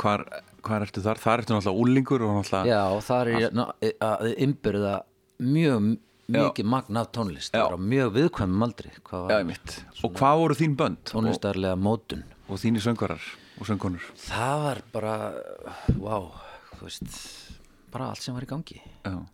[0.00, 0.22] hvar,
[0.64, 1.20] hvar ertu þar?
[1.20, 4.94] Þar ertu náttúrulega úlingur og náttúrulega Já, og það er ég ná- að innbyrða
[5.38, 5.98] mjög
[6.32, 7.68] mikið magna af tónlist Já.
[7.68, 8.72] á mjög viðkvæmum
[9.04, 9.84] hvað Já.
[10.04, 10.96] Og hvað voru þín bönd?
[10.96, 13.20] Og, tónlistarlega mótun og þínir söngvarar
[13.60, 14.00] og söngkonur?
[14.16, 15.34] það var bara
[15.98, 16.32] wow,
[16.78, 17.52] þú veist
[17.92, 19.26] bara allt sem var í gangi Já.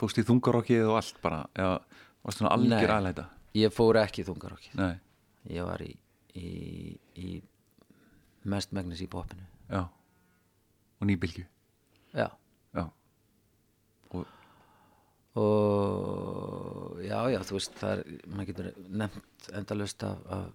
[0.00, 1.46] Fóst í þungarokkið og allt bara?
[2.24, 2.96] Varst algjör Nei.
[2.96, 3.24] aðlæta?
[3.56, 4.92] ég fór ekki þungarokki Nei,
[5.50, 5.90] ég var í,
[6.38, 6.50] í,
[7.18, 7.30] í
[8.50, 9.86] mest megnis í popinu já.
[11.00, 11.46] Og nýbylgju?
[12.14, 12.28] já
[12.76, 12.84] Já.
[14.14, 14.26] Og,
[15.40, 18.70] og já, já, þú veist það er, maður getur
[19.02, 20.46] nefnt endalust af, af,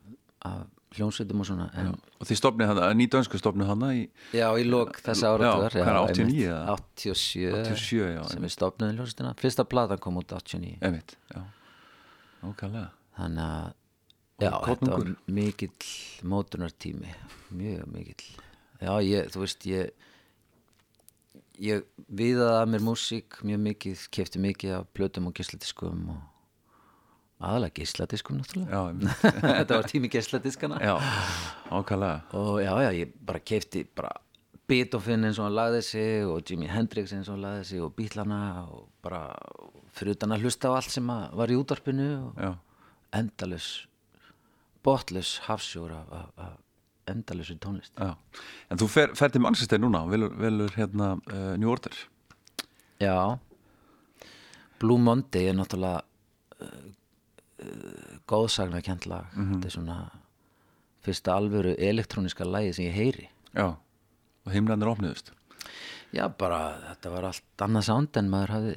[0.49, 1.89] af hljónsveitum og svona en,
[2.21, 4.05] og þið stopnið hana, nýdönsku stopnið hana í
[4.35, 6.77] já, í lók þessa áratugar Já, hvað er, 89 einmitt, eða?
[7.03, 11.41] 87, 87, já, sem við stopnaði hljónsveitina fyrsta platan kom út 89 Einmitt, já.
[12.45, 12.89] Ókvæðlega.
[13.17, 13.73] þannig að
[14.45, 15.89] já, þetta var mikill
[16.33, 17.13] mótunartími
[17.55, 18.25] mjög mikill
[18.81, 19.91] já, ég, þú veist, ég
[21.63, 26.23] ég viðaði að mér músík mjög mikið, kefti mikið af plötum og gísladiskum og
[27.45, 29.15] aðalega gísladiskum náttúrulega Já,
[29.61, 30.95] þetta var tími gísladiskana já,
[31.71, 32.21] ókvæðlega.
[32.35, 34.11] og já, já, ég bara kefti bara
[34.65, 37.91] Beethoven eins og hann lagði sig og Jimi Hendrix eins og hann lagði sig og
[37.95, 39.27] Bílana og bara
[39.95, 42.57] fyrir utan að hlusta á allt sem var í útvarpinu og
[43.15, 43.87] endalus
[44.85, 48.15] botless hafsjór af, af, af endalusu tónlist já.
[48.69, 51.93] En þú fer, fer til Manchester núna og velur, velur hérna uh, New Order.
[53.01, 53.37] já
[54.79, 56.01] Blue Monday er náttúrulega
[56.61, 56.89] uh,
[57.63, 59.97] uh, góðsagna kent lag þetta er svona
[61.05, 63.75] fyrsta alvöru elektróniska lagi sem ég heyri Já.
[64.45, 65.31] Og himlanir opniðust.
[66.13, 68.73] já bara þetta var allt annað sound en maður hafði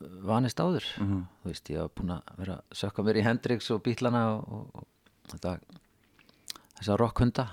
[0.00, 0.86] vanist áður.
[0.98, 4.48] Þú veist ég var búin að vera að sökka mér í Hendrix og Bílana og,
[4.48, 5.56] og, og þetta
[6.78, 7.48] þessa rockhunda.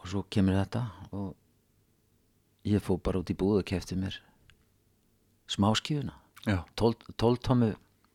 [0.00, 0.84] Og svo kemur þetta
[1.16, 1.32] og
[2.68, 4.20] ég fór bara út í búð og kefti mér
[5.48, 6.14] smáskífuna.
[6.44, 6.64] Já.
[6.76, 7.74] tóltómu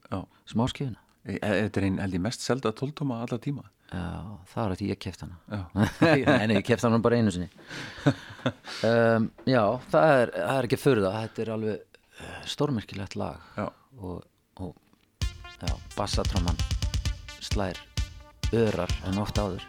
[0.09, 0.25] Já.
[0.45, 0.97] smáskífuna.
[1.25, 3.67] E, e, þetta er einn held ég mest selda tóltóma alla tíma.
[3.89, 5.61] Já, það var að ég kefti hana.
[6.05, 7.49] Nei, ég kefti hana bara einu sinni.
[8.79, 11.88] Um, Já, það er, það er ekki fyrir það Þetta er alveg
[12.45, 13.69] stórmerkilegt lag Já.
[13.99, 14.23] og,
[14.59, 14.75] og
[15.61, 16.57] já, bassatróman
[17.39, 17.77] slær
[18.53, 19.63] örar en oft áður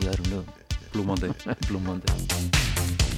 [0.00, 0.56] í öðrum lögum
[0.90, 1.30] Blue Monday.
[1.68, 2.10] Blúmandi
[2.80, 3.09] How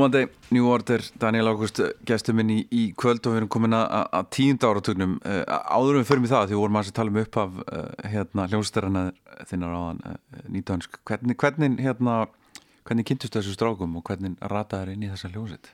[0.00, 1.76] Blue Monday, New Order, Daniel Ágúst
[2.08, 5.18] gestur minn í, í kvöld og við erum komin að, tíunda áratugnum.
[5.20, 7.82] Uh, áður en við förum í það því vorum að tala um upp af uh,
[8.08, 9.02] hérna, hljónstærana
[9.50, 10.14] þinnar áðan uh,
[10.54, 12.14] nýtönsk hvernig, hvernig, hérna,
[12.88, 15.68] hvernig kynntust þessu strákum og hvernig rataður inn í þessa hljónsitt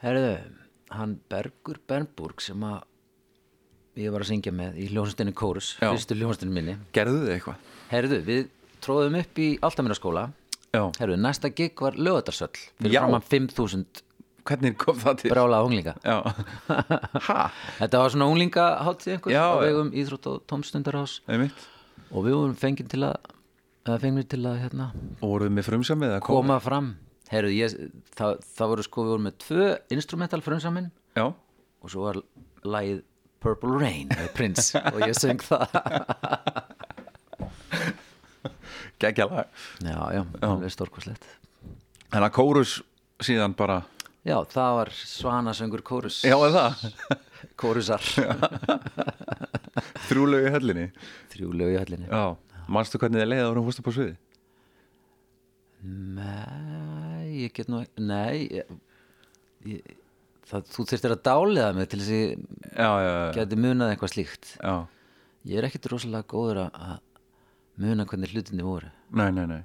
[0.00, 0.32] Herðu,
[0.96, 2.80] hann Bergur Bernburg sem að
[4.00, 6.80] ég var að syngja með í hljónstinu Kórus, fyrstu hljónstinu minni.
[6.96, 7.70] Gerðu þið eitthvað?
[7.92, 8.48] Herðu, við
[8.80, 10.30] tróðum upp í Altamiraskóla
[10.76, 13.00] Já, Herðu, næsta gig var lögatarsöll fyrir Já.
[13.04, 14.02] framan 5.000
[14.46, 15.30] hvernig kom það til?
[15.32, 15.94] brjálaða unglinga.
[17.80, 18.28] Þetta var svona
[19.32, 23.32] Já, á vegum Íþrótt og Tómstundarhás og við vorum fengið til að
[24.04, 24.90] fengið til að hérna,
[25.22, 26.92] Og voruð með frumsamið að koma fram.
[27.30, 27.74] Herðu, ég,
[28.18, 30.90] það, það voru sko, við vorum með tvö instrumental frumsamin.
[31.18, 32.20] Já, og svo var
[32.66, 33.02] lagið
[33.42, 36.85] Purple Rain Prince og ég söng það
[39.02, 39.50] geggja lag.
[39.84, 41.26] Já, já, alveg stórkoslegt
[42.06, 42.78] Þannig að kórus
[43.24, 43.82] síðan bara
[44.26, 46.16] Já, það var Svanasöngur Kórus.
[46.26, 46.80] Já, er það?
[47.60, 48.02] Kórusar.
[50.08, 50.86] Þrjúlegu í höllinni?
[51.30, 52.08] Þrjú lög í höllinni.
[52.10, 54.16] Já, manstu hvernig þið leiði árum fórstu på sviði?
[55.86, 58.74] Nei, ég get nú Nei ég,
[59.68, 59.94] ég,
[60.50, 62.10] það, Þú þurftir að dáliða mig til þess
[62.82, 64.52] að ég geti munað eitthvað slíkt.
[64.58, 64.74] Já.
[65.46, 66.96] Ég er ekkit rosalega góður að
[67.80, 68.90] muna hvernig hlutinni voru.
[69.10, 69.62] Nei, nei, nei.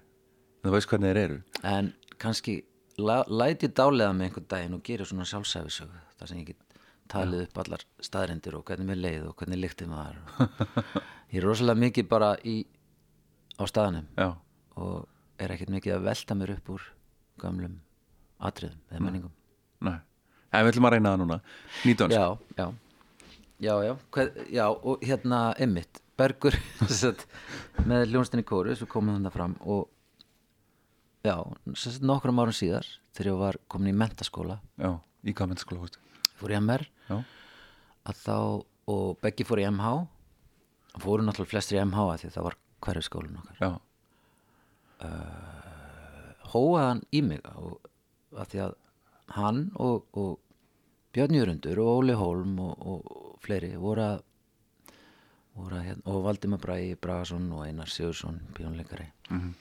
[0.61, 1.39] Þú veist hvernig þeir eru.
[1.67, 2.57] En kannski
[3.01, 6.77] la, læt ég dáliða mig einhvern daginn og gera svona sjálfsæfisögu þar sem ég get
[7.11, 10.19] talið upp allar staðrendir og hvernig mér leið og hvernig líktið maður
[11.31, 12.61] ég er rosalega mikið bara í
[13.59, 14.29] á staðanum Já,
[14.79, 15.09] og
[15.41, 16.85] er ekkert mikið að velta mér upp úr
[17.41, 17.79] gamlum
[18.41, 19.33] atriðum eða menningum.
[19.85, 19.97] Nei.
[20.51, 21.37] En við ætlum að reyna það núna.
[21.87, 22.25] Nýtönsk já,
[22.57, 22.65] já.
[23.61, 26.57] Já, já, Hver, já og hérna Emmitt, Bergur
[27.01, 27.25] sem
[27.89, 29.89] með ljónstinni kóru svo komum þetta fram og
[31.25, 31.35] já,
[31.73, 34.95] sem sagt, nokkrum árum síðar þegar ég var komin í mentaskóla Já,
[35.25, 36.01] í hvað mennskóla fórstu
[36.41, 36.87] fór í MR
[38.25, 38.37] þá,
[38.89, 39.93] og Beggi fór í MH
[41.01, 43.57] fóru náttúrulega flestir í MH því það var hverju skólinn okkar.
[43.61, 43.71] Já,
[46.51, 47.77] hóaði hann í mig og
[48.35, 48.73] að því að
[49.37, 50.39] hann og, og
[51.15, 54.25] Björn Jörundur og Óli Hólm og, og fleiri voru að
[55.55, 59.53] hérna, og Valdimar Bragi Bragason og Einar Sigursson pjónleikari mm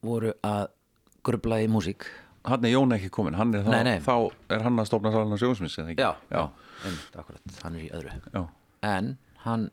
[0.00, 0.70] voru að
[1.26, 2.06] grubla í músík.
[2.48, 3.98] Hann er Jón ekki komin hann er þá, Nei, nei.
[4.00, 4.14] þá
[4.56, 6.00] er hann að stofna salana sjóðsmins eða ekki?
[6.00, 6.44] já, já,
[6.88, 8.14] einmitt, akkurat, hann er í öðru.
[8.32, 8.42] Já,
[8.88, 9.10] en
[9.44, 9.66] hann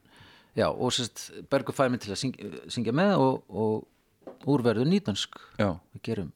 [0.60, 5.40] já, og sérst Bergur fær mig til að syngja, syngja með og, og úrverðu nýtönsk.
[5.62, 5.78] Já.
[5.96, 6.34] við gerum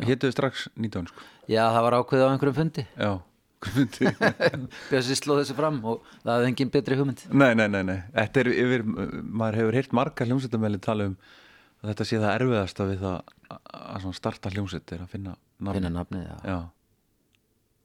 [0.00, 1.14] Hétuðu strax nýtönsk.
[1.46, 2.86] Já, það var ákveðið á einhverjum fundi.
[2.98, 3.10] Já,
[4.90, 7.26] Bjössi slóð þessu fram og það hefði engin betri hugmynd.
[7.32, 7.98] Nei, nei, nei, nei.
[8.16, 11.18] Þetta er yfir, maður hefur heyrt margar hljómsveitamæli tala um
[11.80, 15.92] að þetta sé það erfiðasta við það að- starta hljómsveit er að finna nafn finna
[15.98, 16.36] nafnið, já.
[16.48, 16.58] Já,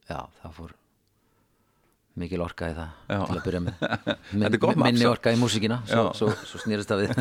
[0.10, 0.74] já, það fór
[2.16, 3.18] mikil orka í það Já.
[3.28, 3.82] til að byrja með.
[4.48, 7.12] Er gott minni orka í músíkina svo, svo, svo snýrist það við.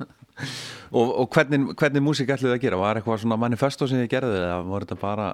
[0.96, 2.78] Og, og hvernig, hvernig músík ætluðu að gera?
[2.80, 5.26] Var eitthvað svona manifesto sem þið gerðu eða voru þetta bara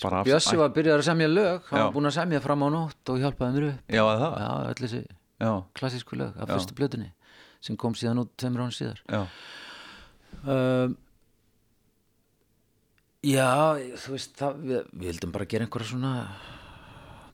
[0.00, 1.62] af- Bjössi var byrjað að semja lög.
[1.70, 1.84] Hann Já.
[1.84, 3.80] var búin að semja fram á nótt og hjálpaði mér upp.
[3.92, 4.38] Já, að það?
[4.40, 5.02] já, öll þessi
[5.42, 7.12] Já, klassísku lög af fyrstu blötunni
[7.60, 8.98] sem kom síðan út tveimur án síðar.
[9.10, 9.26] Já,
[10.46, 10.96] um,
[13.22, 16.12] Já, þú veist það, við, við vildum bara gera einhverja svona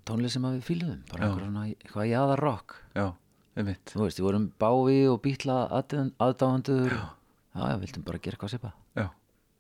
[0.09, 3.07] tónlið sem að við fíluðum bara einhverja svona, eitthvað jaða rock já,
[3.57, 3.93] einmitt.
[3.95, 7.07] Þú veist, við vorum bávi og bítla aðdáðandur já,
[7.57, 9.07] já, við vildum bara gera eitthvað sépa Já,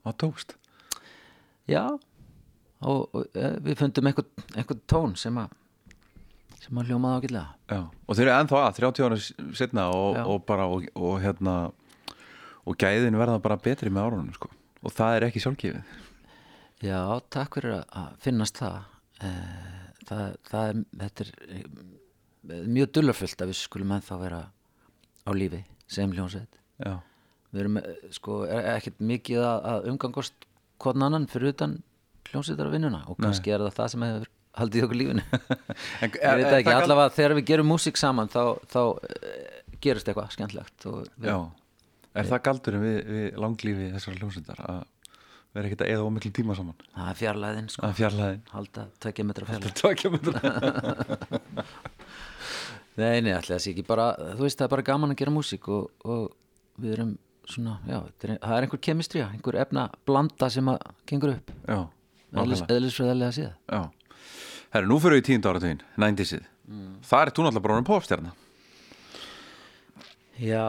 [0.04, 0.54] það tókst.
[1.68, 1.82] Já,
[2.80, 5.54] og, og við fundum einhvern tón sem að
[6.58, 9.18] sem að hljómaði Já, og þeir eru ennþá að 30 ára
[9.56, 11.56] setna og, og bara og, og hérna
[12.68, 14.50] og gæðin verða bara betri með árunum sko.
[14.82, 15.96] og það er ekki sjálfgefið.
[16.84, 17.00] Já,
[17.32, 18.82] takk fyrir að- finnast það.
[19.18, 24.40] Eh, það, það er þetta er eh, mjög dullarfullt að við skulum ennþá vera
[25.26, 27.00] á lífi sem hljónsveit Já,
[27.52, 30.46] við erum eh, sko er ekkert mikið að, að umgangast
[30.78, 31.78] hvern annan fyrir utan
[32.32, 35.24] hljónsveitar vinnuna og kannski er það það sem hefur haldið okkur lífinu.
[36.02, 40.32] En- ég veit ekki, allavega þegar við gerum músík saman þá, þá eh, gerist eitthvað
[40.34, 41.36] skemmtlegt við, já.
[42.18, 44.80] Er það galdurinn við, við langlífi þessar hljómsveitar að
[45.54, 46.74] vera ekkert að eða ómiklu tíma saman?
[46.96, 50.42] Það er fjarlæðin sko, fjarlæðin halda tvekja metra fjarlæð Tvekja metra.
[52.98, 55.68] Nei, nei, það sé ekki bara, þú veist, það er bara gaman að gera músík
[55.70, 56.32] og, og
[56.82, 57.12] við erum
[57.48, 61.78] svona, já, það er einhver kemistrija, einhver efna blanda sem að gengur upp, Já,
[62.32, 62.76] eðlis, nákvæmlega.
[62.76, 63.52] eðlisfræðilega séð.
[63.72, 63.82] Já,
[64.74, 66.44] herru, nú fyrir við í tíundu áratugin 90-sið,
[67.08, 68.34] það er þú náttúrulega bara um popstjarna
[70.38, 70.66] Já,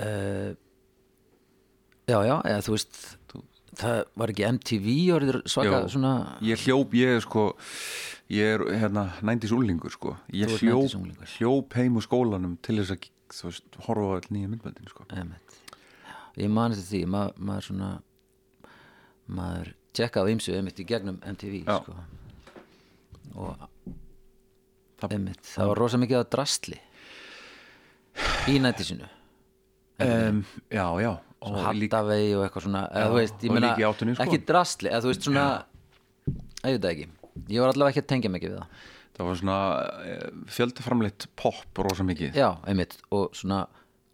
[0.00, 0.52] uh,
[2.08, 3.02] já, já, eða þú veist
[3.82, 5.92] það var ekki MTV orðið svaka Jú.
[5.96, 6.14] svona?
[6.44, 7.46] ég hljóp, ég er sko
[8.32, 10.16] ég er hérna nændis úlingur sko.
[10.32, 14.30] Ég Þú hljóp, 90s hljóp heim úr skólanum til þess að þú veist, horfa á
[14.32, 15.04] nýja myndböndin sko.
[15.12, 15.58] Einmitt.
[16.40, 17.90] ég man eftir því ma maður svona
[19.30, 21.76] maður tjekka á ymsu einmitt í gegnum MTV Já.
[21.82, 21.96] sko.
[23.36, 26.78] og einmitt, það var rosa mikið að drastli
[28.52, 29.08] í nættisinu
[30.02, 31.12] um, já, já.
[31.42, 34.26] Og hattavegi og eitthvað svona Já, veist, og meina, áttunni, sko.
[34.26, 35.46] ekki drastli eða veist svona,
[36.62, 37.06] ég veit ekki.
[37.50, 38.84] Ég var allavega ekki að tengja mikið við það.
[39.12, 39.56] Það var svona
[40.06, 42.38] eh, fjöldaframleitt pop rosa mikið.
[42.38, 43.64] Já, einmitt, og svona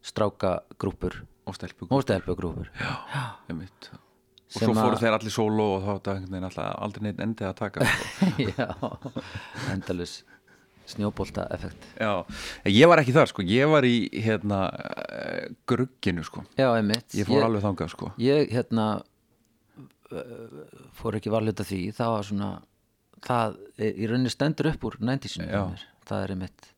[0.08, 2.72] strákagrúpur og stelpu og stelpugrúpur
[3.50, 3.90] einmitt.
[4.48, 8.30] Og svo fóru þeir allir solo og þá alltaf aldrei neitt endið að taka sko.
[8.48, 8.68] já,
[9.74, 10.14] endalus
[10.88, 12.12] snjóbolta effekt já,
[12.72, 13.44] ég var ekki þar sko.
[13.44, 14.62] Ég var í hérna
[15.68, 16.46] grugginu sko.
[16.56, 17.12] Já, einmitt.
[17.12, 18.10] Ég fór alveg þangað sko.
[18.24, 18.88] ég hérna
[20.96, 21.82] fór ekki varlega því.
[21.92, 22.50] Það var svona
[23.24, 25.62] það í rauninni stendur upp úr 90-sinu Já.
[26.08, 26.68] það er einmitt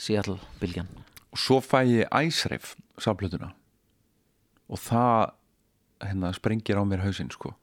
[0.00, 0.90] Seattle bylgjan
[1.32, 3.52] og svo fæ ég æsreif samplötuna
[4.72, 5.32] og það
[6.02, 7.54] hérna sprengir á mér hausinn sko.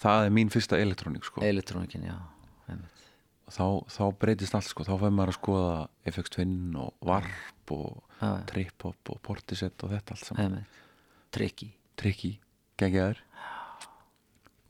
[0.00, 1.42] Það er mín fyrsta elektrónik sko.
[1.44, 2.18] Elektrónikin, já
[3.50, 4.86] og þá, þá breytist allt sko.
[4.86, 5.74] Þá fæ maður að skoða
[6.12, 7.98] FX Twin og Warp og.
[8.20, 10.56] Trip-Hop og Portisett og þetta allt saman.
[11.32, 12.34] Trikki Trikki,
[12.80, 13.22] geggjaður.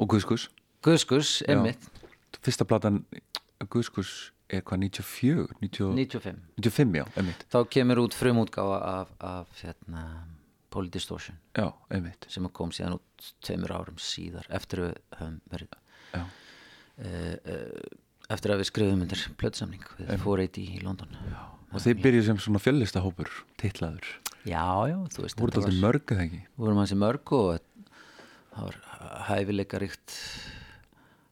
[0.00, 0.48] Og Guðskus
[0.86, 1.82] Guðskus, einmitt,
[2.40, 3.02] fyrsta platan
[3.70, 7.42] Guðskus er hvað 94 90, 95 95 já, einmitt.
[7.52, 10.04] Þá kemur út frumútgáfa af, af hérna,
[10.70, 12.26] Polydistortion já, einmitt.
[12.30, 15.78] Sem kom síðan út tveimur árum síðar eftir að við höfum verið
[16.14, 16.22] já,
[18.30, 21.16] eftir að við skrifum undir plötsamning við 480 í London.
[21.32, 21.40] Já,
[21.74, 24.06] og þið byrjuð sem svona fjöllista hópur titlaður,
[24.46, 24.62] já,
[25.14, 26.40] þú veist voru þetta þetta var- mörg eða ekki?
[26.46, 27.60] Við vorum hansi mörg og
[28.54, 28.78] það var
[29.30, 30.16] hæfileika ríkt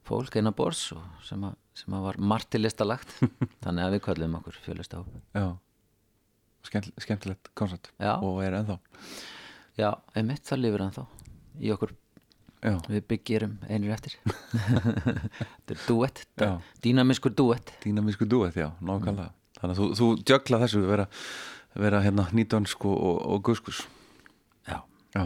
[0.08, 0.86] fólk eina bors
[1.28, 3.10] sem, að, sem að var margt til listalagt
[3.64, 5.48] þannig að við kvöllum okkur fjölista hóp já,
[6.68, 8.16] skemmtilegt koncept Já.
[8.16, 8.78] og er ennþá.
[9.78, 11.06] Já, einmitt það lifir ennþá
[11.62, 11.94] í okkur.
[12.58, 14.16] Já, við byggjurum einir eftir.
[14.26, 16.50] Þetta er duett Já.
[16.82, 19.30] dýnamiskur duett dýnamísku duet, já, nákvæmlega.
[19.60, 21.06] Þannig að þú, þú djögla þessu vera,
[21.78, 23.84] vera hérna nýtönsk og, og, og guðskus
[24.66, 24.80] já,
[25.14, 25.24] já,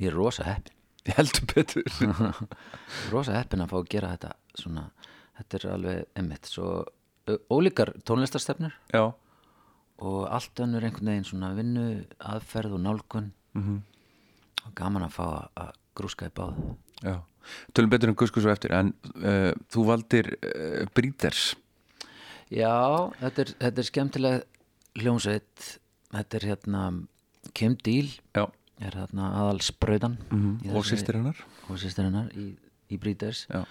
[0.00, 0.76] ég er rosa heppin
[1.08, 1.86] ég heldur betur.
[3.12, 4.84] Rosa heppin að fá að gera þetta svona,
[5.38, 6.72] þetta er alveg einmitt svo
[7.52, 8.74] ólíkar tónlistarstefnur.
[8.92, 9.04] Já,
[10.00, 11.86] og allt önnur einhvern veginn svona vinnu
[12.18, 13.32] aðferð og nálgun.
[13.54, 13.80] Mhm.
[14.66, 15.26] og gaman að fá
[15.56, 16.54] að, grúska í báð.
[17.02, 17.16] Já.
[17.74, 21.56] Tölum betur um guðskus og eftir en uh, þú valdir uh, Breeders.
[22.52, 24.44] Já, þetta er, þetta er skemmtileg
[25.00, 25.66] hljómsveit.
[26.12, 26.82] Þetta er hérna
[27.56, 28.44] Kim Deal já,
[28.82, 31.40] er hérna aðal spraudan mm og sýstir hennar.
[31.68, 32.52] Og sýstir hennar í,
[32.90, 33.46] í Breeders.
[33.50, 33.64] Já,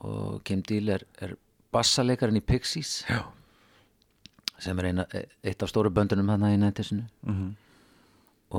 [0.00, 1.36] og Kim Deal er, er
[1.74, 3.04] bassalekarinn í Pixies.
[3.10, 3.22] Já,
[4.60, 5.06] sem er eina,
[5.44, 7.50] eitt af stóru böndunum hann í nættisinu Mhm.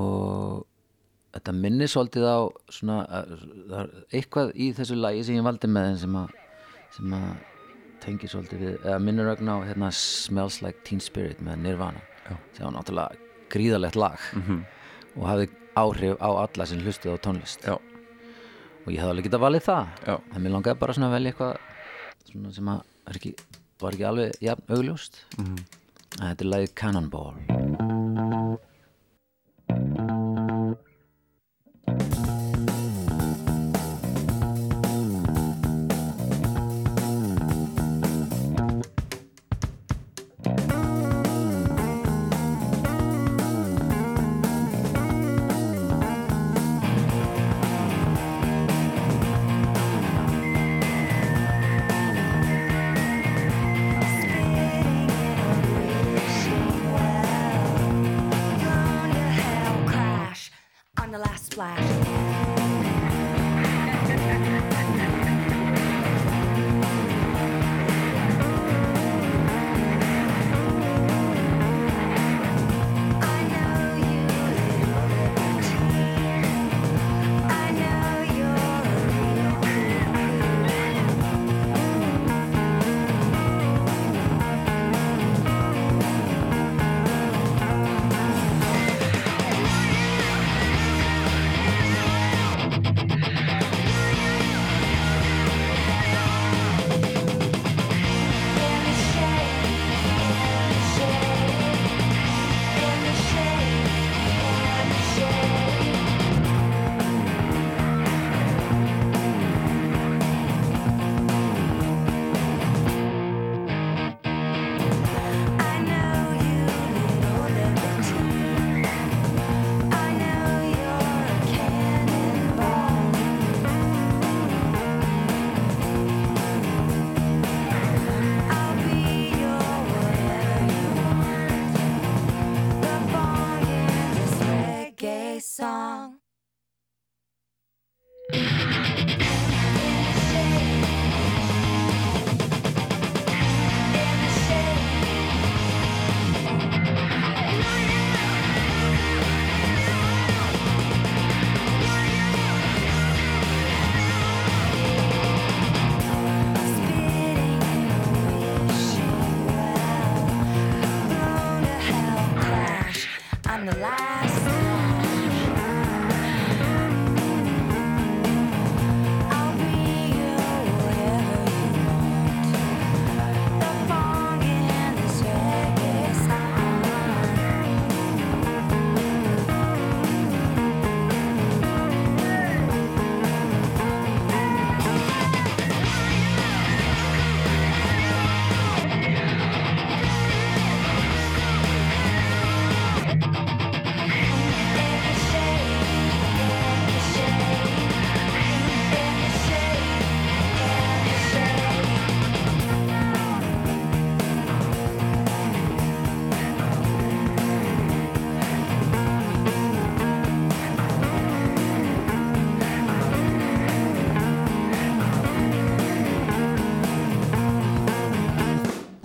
[0.00, 0.66] og
[1.34, 2.38] þetta minnir svolítið á
[2.70, 6.30] svona, að- eitthvað í þessu lagi sem ég valdi með sem að,
[6.96, 7.36] sem að
[8.02, 12.00] tengi svolítið við, eða minnir ögn á hérna, Smells Like Teen Spirit með Nirvana
[12.56, 13.16] sem var náttúrulega
[13.50, 14.64] gríðalegt lag Mhm.
[15.16, 19.40] og hafði áhrif á alla sem hlustuð á tónlist já, og ég hafði alveg getað
[19.46, 20.20] valið það Já.
[20.34, 21.56] en mér langaði bara svona að velja eitthvað
[22.32, 23.34] svona sem að er ekki,
[23.80, 25.44] var ekki alveg jafn augljóst mm.
[25.44, 25.64] -hmm.
[26.18, 27.36] Þetta er lagið Cannonball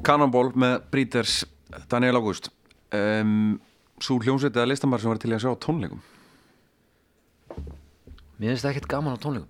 [0.07, 1.41] Cannonball með Breeders
[1.91, 2.51] Daniel August.
[2.95, 3.57] Um,
[3.97, 6.01] Svo hljómsveit eða listamar sem var til að sjá á tónleikum?
[8.37, 9.49] Mér finnst það ekkert gaman á tónleikum.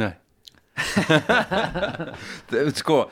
[0.00, 0.12] Nei.
[2.80, 3.02] Sko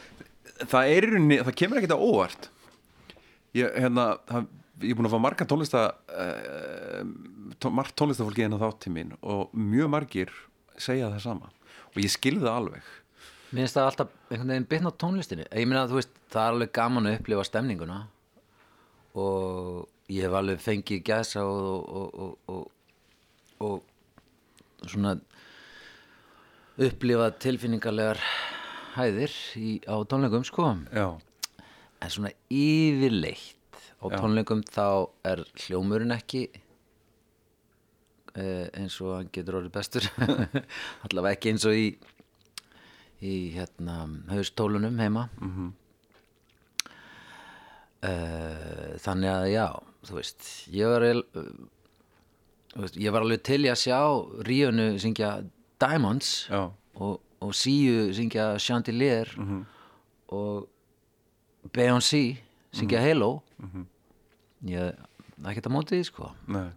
[0.59, 2.49] Það er í rauninni, það kemur ekkert á óvart.
[3.57, 4.49] Ég, hérna það,
[4.79, 5.81] Ég er búin að fá marga tónlista
[6.15, 7.01] uh,
[7.59, 10.31] tó, margt tónlistafólki en að þátt til mín og mjög margir
[10.79, 11.49] segja það sama.
[11.91, 12.93] Og ég skilði það alveg
[13.49, 15.47] Mér finnst það alltaf einhvern veginn bitna á tónlistinni.
[15.49, 17.99] Ég meina að þú veist, það er alveg gaman að upplifa stemninguna
[19.19, 22.19] og ég hef alveg fengið gæsa og, og,
[22.53, 22.67] og,
[23.65, 23.81] og,
[24.85, 25.15] og svona
[26.79, 28.21] upplifað tilfinningarlegar
[28.99, 30.69] hæðir í, á tónleikum sko.
[30.93, 31.09] Já,
[32.05, 34.19] en svona yfirleitt á Já.
[34.21, 36.45] tónleikum þá er hljómurinn ekki
[38.37, 40.07] eh, eins og hann getur orðið bestur.
[41.09, 41.89] Allavega ekki eins og í
[43.25, 44.01] í hérna
[44.31, 45.29] haustólunum heima.
[45.41, 45.73] Mm
[49.03, 49.67] þannig að já
[50.07, 51.03] þú veist ég var,
[52.79, 53.99] veist, ég var alveg til að sjá
[54.47, 55.43] Ríunu syngja
[55.83, 59.33] Diamonds já, og, og Síu syngja Chandelier
[60.31, 60.69] og
[61.75, 62.39] Beyoncé
[62.71, 63.43] syngja Halo.
[64.63, 64.95] Ég
[65.39, 66.31] ekki þetta mótið sko.
[66.51, 66.69] Nei.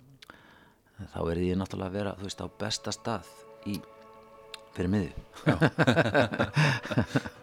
[1.12, 3.30] Þá verði ég náttúrulega að vera þú veist á besta stað
[3.70, 3.78] í
[4.78, 5.14] fyrir miðju.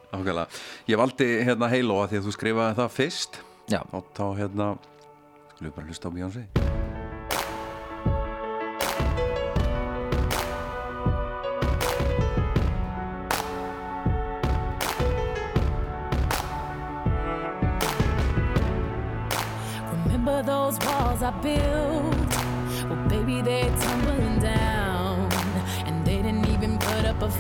[0.09, 0.47] Ákveðlega.
[0.89, 1.69] Ég valdi hérna
[2.05, 3.43] að því að þú skrifaði það fyrst.
[3.69, 4.73] Já, og þá hérna
[5.59, 6.68] við bara hlusta á Beyoncé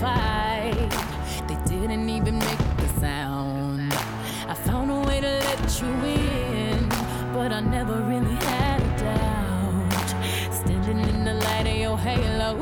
[0.00, 0.90] fight.
[1.48, 3.92] They didn't even make the sound.
[4.46, 6.88] I found a way to let you in,
[7.34, 10.08] but I never really had a doubt.
[10.54, 12.52] Standing in the light of your halo,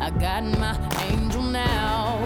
[0.00, 0.74] I got my
[1.10, 2.18] angel now.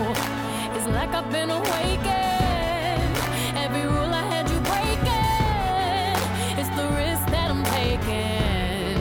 [0.74, 3.16] It's like I've been awakened.
[3.64, 6.16] Every rule I had you breaking.
[6.60, 9.00] It's the risk that I'm taking.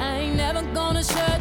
[0.00, 1.35] I ain't never gonna shut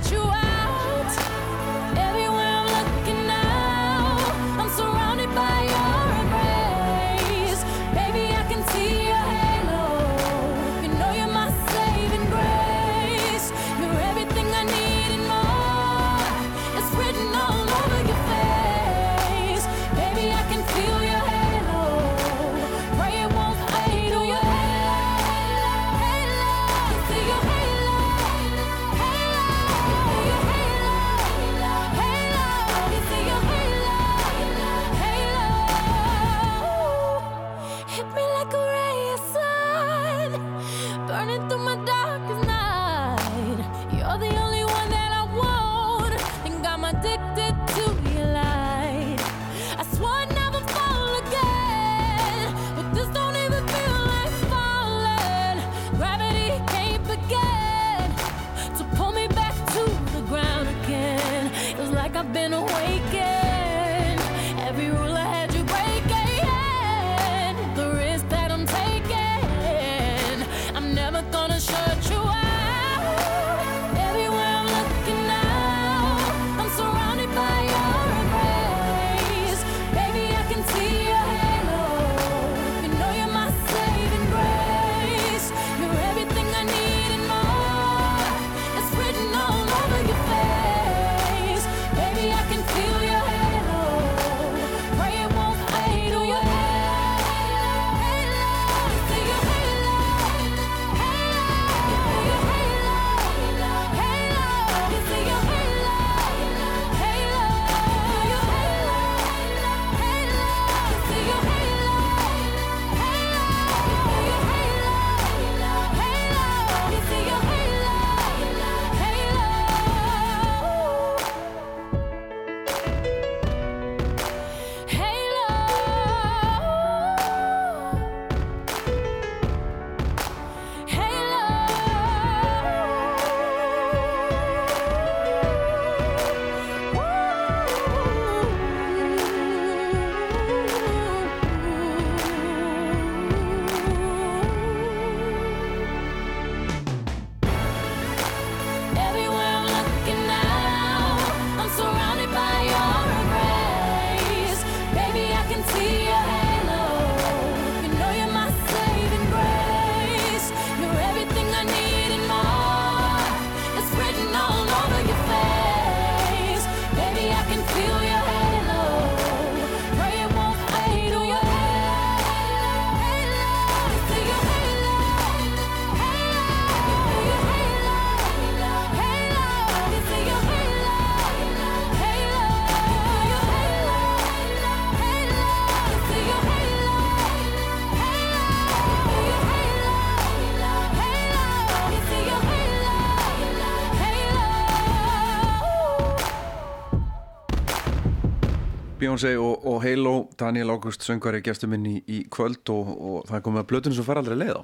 [199.16, 203.44] Beyoncé og, og Halo, Daniel August söngvari gestur minn í, í kvöld og, og það
[203.46, 204.64] komið að blötunum sem fara aldrei leið á.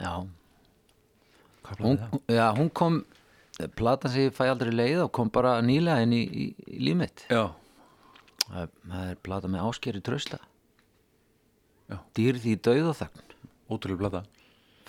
[0.00, 0.12] Já,
[1.80, 2.98] hún, já, hún kom
[3.78, 6.98] platan sem ég fæ aldrei leið og kom bara nýlega inn í, í, í líf
[7.00, 7.24] mitt.
[7.32, 7.46] Já,
[8.50, 10.40] það, það er plata með áskeri trösta
[11.90, 11.96] Já.
[12.14, 13.24] Dýrð í dauð og þögn.
[13.72, 14.20] Ótrúlega plata.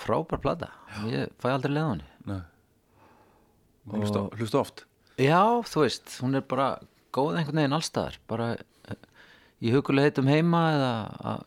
[0.02, 0.68] Frábær plata,
[1.08, 2.10] ég fæ aldrei leið á henni.
[2.28, 2.42] Nei.
[3.96, 4.84] Hlusta, oft?
[5.22, 6.74] Já, þú veist, hún er bara
[7.16, 8.52] góð einhvern veginn allstaðar bara
[9.62, 10.92] í huguleg heitum heima eða
[11.32, 11.42] að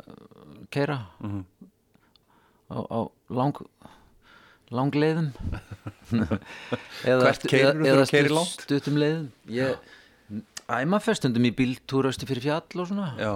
[0.75, 1.45] keira Mhm.
[2.71, 3.01] á, á
[3.31, 3.59] lang
[4.75, 5.29] langleiðum.
[7.05, 8.63] Eða, eða langt?
[8.65, 9.27] stuttum leiðum.
[9.53, 9.77] Ég,
[10.73, 13.11] æma fyrst stundum í bíltúrausti fyrir fjall og svona.
[13.21, 13.33] Já,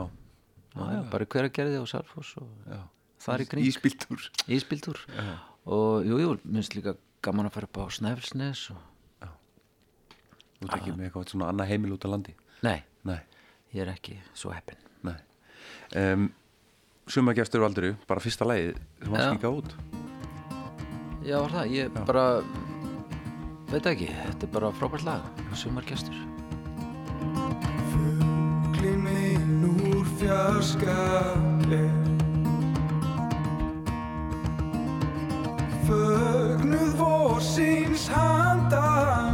[0.75, 2.49] já, já, bara hver að gerði og Sarfoss og
[3.23, 3.69] þar í kring.
[3.69, 4.27] Íspíltúr
[4.57, 5.03] Ísbíltúr.
[5.69, 8.83] Og jú, jú, minnst líka gaman að fara upp á Snæfellsnes og...
[10.59, 12.33] Þú ekki með eitthvað svona annað heimil út á landi?
[12.67, 12.81] Nei,
[13.75, 14.79] ég er ekki svo heppin
[15.97, 16.29] um,
[17.09, 19.29] Suma gestur aldrei, bara fyrsta lagið sem var Já.
[19.33, 19.71] skika út.
[21.25, 22.25] Já, var það, ég bara
[23.73, 26.19] veit ekki, þetta er bara frábært lag sumargestur
[27.93, 30.99] Fuglinn minn úr fjarska
[31.73, 31.97] er
[35.89, 39.28] Fögnuð vorsins handa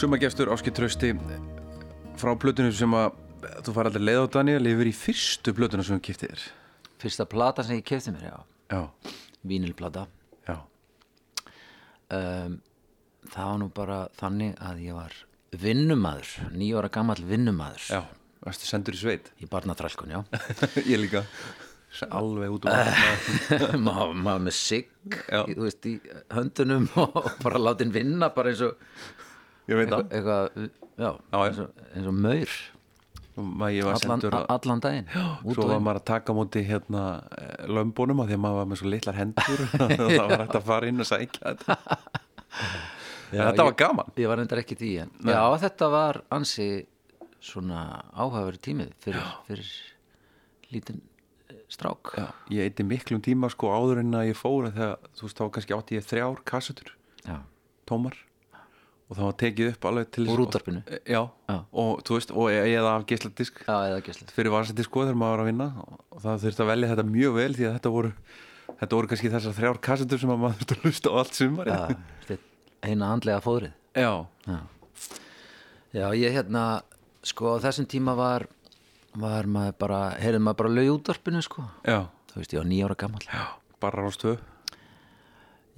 [0.00, 1.10] Suma gestur Áski Trausti
[2.20, 3.16] frá plötunum sem að
[3.66, 6.44] þú fara aldrei leið á Daniel yfir í fyrstu plötuna sem þú kiftið þér.
[7.00, 8.38] Fyrsta plata sem ég kefti mér, já.
[8.72, 8.80] Já,
[9.48, 10.06] Vínilplata.
[10.48, 10.56] Já,
[12.16, 12.58] um,
[13.30, 15.16] Það var nú bara þannig að ég var
[15.60, 18.00] vinnumadur, nýjóra gamall vinnumadur Já,
[18.46, 19.28] varstu sendur í sveit.
[19.44, 20.22] Í barnatrælkun, já.
[20.90, 21.24] Ég líka.
[22.08, 25.96] Alveg út um allt maður maður með sigg í- þú veist, í
[26.32, 28.78] höndunum og bara látin vinna bara eins og
[29.70, 30.04] Ég veit það.
[30.10, 30.68] Eitthvað
[31.00, 32.54] já, Já, eins, og, eins og maur.
[33.40, 35.06] Allan, allan daginn.
[35.54, 37.02] Svo var maður að taka á móti hérna
[37.38, 39.62] eh, lömbunum að því að maður var með svo litlar hendur.
[40.02, 41.76] Og það var hægt að fara inn og sækja þetta.
[43.30, 44.10] Já, Þetta var ég- gaman.
[44.18, 46.66] ég var reyndar ekki því en já, þetta var ansi
[47.40, 49.68] svona áhafari tímið fyrir, fyrir
[50.74, 50.98] lítinn
[51.48, 52.10] eh, strák.
[52.18, 52.26] Já,
[52.58, 55.38] ég eitti miklum tíma sko áður en að ég fór af því að þú veist
[55.40, 56.90] þá kannski átti ég þrjár kassutur
[57.88, 58.18] tómar
[59.10, 60.80] og það var tekið upp alveg til Úr útvarpinu?
[61.02, 61.56] Já, Já.
[61.82, 65.42] og þú veist, og e- eða af já, gæslega fyrir varsætti sko þegar maður var
[65.42, 65.66] að vinna.
[66.14, 68.12] Og það þurfti að velja þetta mjög vel því að þetta voru
[68.80, 71.66] þetta voru kannski þessar þrjár kassutur sem að maður þurfti að hlusta á allt sumar
[71.72, 72.38] já,
[72.86, 73.74] eina andlega fóðrið.
[73.98, 74.12] Já,
[74.46, 74.60] Já.
[75.90, 76.64] Já, ég hérna
[77.26, 78.46] sko á þessum tíma var
[79.18, 82.68] var maður bara, heyrði maður bara lög í útvarpinu sko, já, þú veist, ég var
[82.70, 83.42] nýjára gammal já
[83.82, 84.38] bara rástöð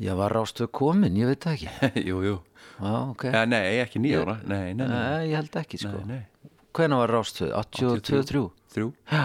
[0.03, 1.93] ég var rástöð komin, ég veit það ekki.
[2.11, 2.35] Jú, jú
[2.79, 3.25] Já, ok.
[3.33, 5.93] Ja, Nei, ekki nýjára Nei, nei, nei, Nei, ég held ekki sko.
[6.03, 6.51] Nei, nei.
[6.73, 7.53] Hvenær var rástöð?
[7.59, 8.47] 82-3?
[8.73, 8.93] Þrjú.
[9.13, 9.25] Já,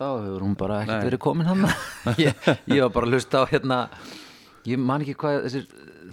[0.00, 1.66] Þá hefur hún bara ekkert verið komin hann
[2.24, 2.32] ég,
[2.72, 3.80] ég var bara að hlusta á hérna
[4.64, 5.66] ég man ekki hvað þessir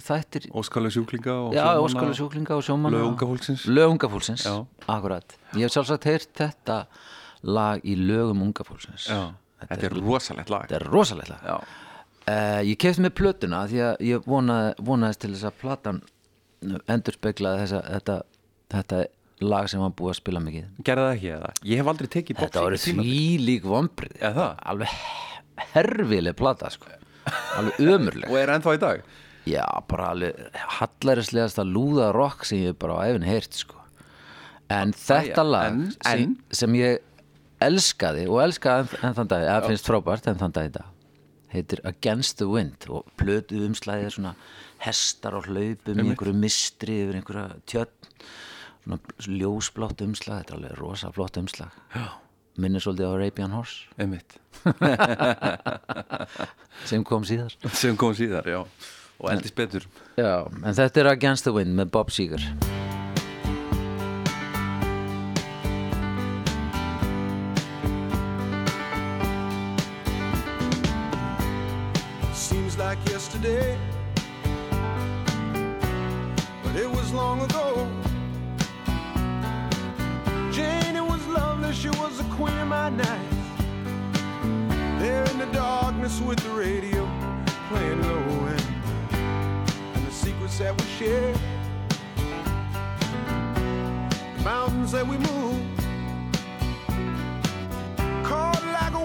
[0.04, 2.98] þættir Óskalega sjúklinga og Já, sjómanna óskalu sjúklinga og sjómanna.
[3.00, 3.64] Lög unga fólksins.
[3.72, 4.54] Lög unga fólksins, Já.
[4.86, 5.36] akkurat.
[5.56, 6.78] Ég hef sjálfsagt heyrt þetta
[7.48, 9.08] lag í lögum unga fólksins.
[9.08, 9.32] Já,
[9.64, 10.68] þetta er rosalegt lag.
[10.68, 11.48] Þetta er rosalegt lag.
[11.48, 11.87] Já,
[12.28, 16.00] uh, Ég kefti með plötuna því að ég vonaði, vonaðist til þess að platan
[16.90, 18.16] endur speglaði þessa, þetta,
[18.74, 19.00] þetta
[19.46, 20.64] lag sem var búið að spila mikið.
[20.88, 21.50] Gerði það ekki eða?
[21.70, 23.12] Ég hef aldrei tekið Þetta voru því
[23.46, 24.56] lík vombrið Er það?
[24.72, 24.96] Alveg
[25.74, 26.90] herfileg plata sko.
[27.58, 28.26] Alveg ömurleg.
[28.32, 29.04] Og er ennþá í dag?
[29.48, 33.78] Já, bara alveg hallarislegasta lúða rock sem ég bara á efinn heyrt sko.
[34.68, 36.98] En þetta Æja, lag en- sem, en- sem ég
[37.64, 40.90] elskaði og elskaði enn, þann dag eða finnst frábært enn þann dag í dag
[41.52, 44.32] heitir Against the Wind og plötu umslæðið svona
[44.84, 48.08] hestar á hlaupum einhverju mistri yfir einhverja tjötn
[48.84, 48.98] svona
[49.40, 51.70] ljósblátt umslag þetta er alveg rosa flott umslag.
[52.58, 53.76] Minnir svolítið á Arabian Horse.
[56.90, 57.52] Sem kom síðar.
[57.70, 58.60] Sem kom síðar, já.
[59.18, 59.82] Og eldist betur.
[60.18, 62.42] Já, en þetta er Against the Wind með Bob Seger
[72.88, 73.76] like yesterday,
[76.62, 77.86] but it was long ago.
[80.50, 83.30] Jane, it was lovely, she was the queen of my night.
[84.98, 87.06] There in the darkness with the radio
[87.68, 88.66] playing low end,
[89.94, 91.34] and the secrets that we share,
[94.34, 95.60] the mountains that we move.
[98.24, 99.04] Caught like a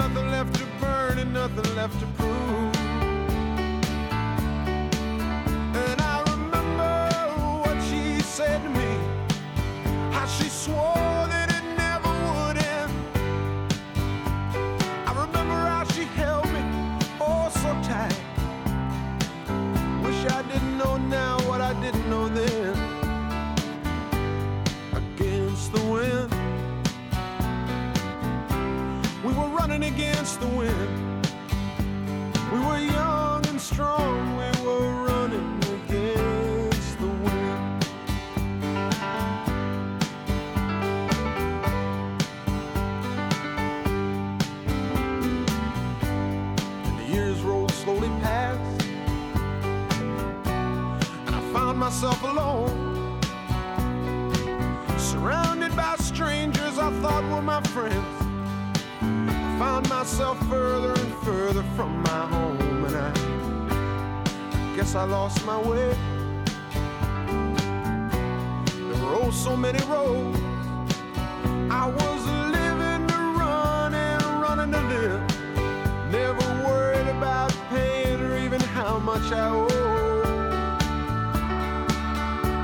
[0.00, 2.74] nothing left to burn and nothing left to prove.
[5.84, 6.92] And I remember
[7.62, 8.92] what she said to me.
[10.10, 12.92] How she swore that it never would end.
[15.08, 16.62] I remember how she held me
[17.20, 18.20] oh so tight.
[20.02, 21.39] Wish I didn't know now
[29.80, 31.26] running against the wind.
[32.52, 34.36] We were young and strong.
[34.36, 37.84] We were running against the wind.
[46.84, 48.82] And the years rolled slowly past.
[51.26, 53.18] And I found myself alone.
[54.98, 58.19] Surrounded by strangers I thought were my friends.
[59.60, 65.94] Found myself further and further from my home, and I guess I lost my way.
[68.74, 70.38] There were oh so many roads.
[71.70, 72.26] I was
[72.56, 75.20] living to run and running to live.
[76.10, 79.68] Never worried about paying or even how much I owe.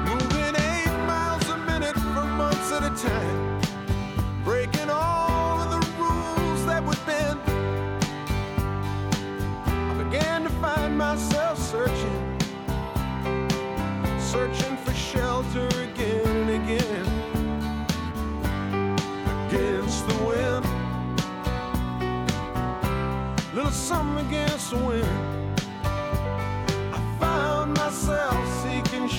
[0.08, 3.45] Moving eight miles a minute for months at a time.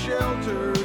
[0.07, 0.76] shelter.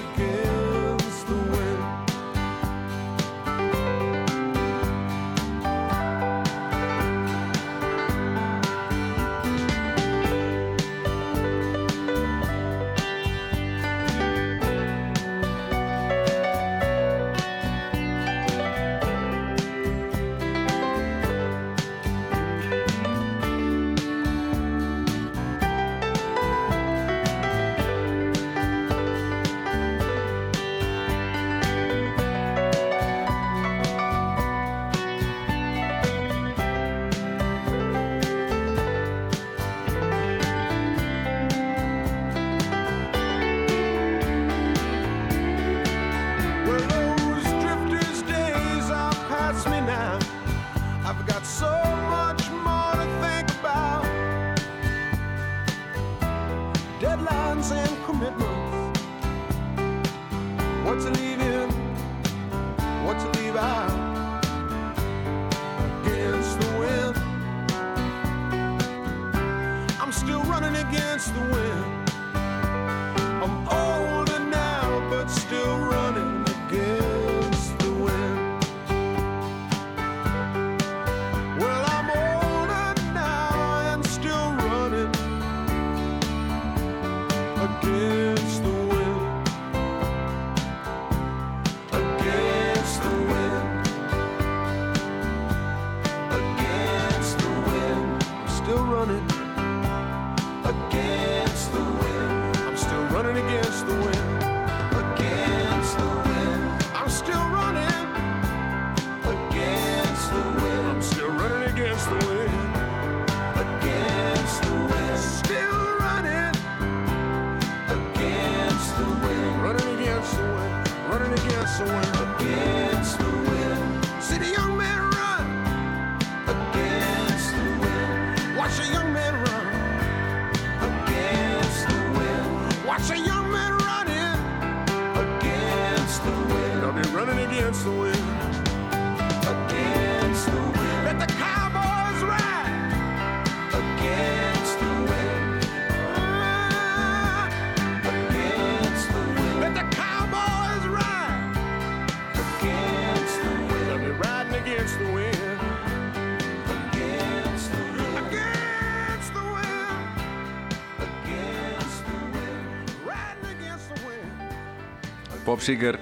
[165.62, 165.94] Seger,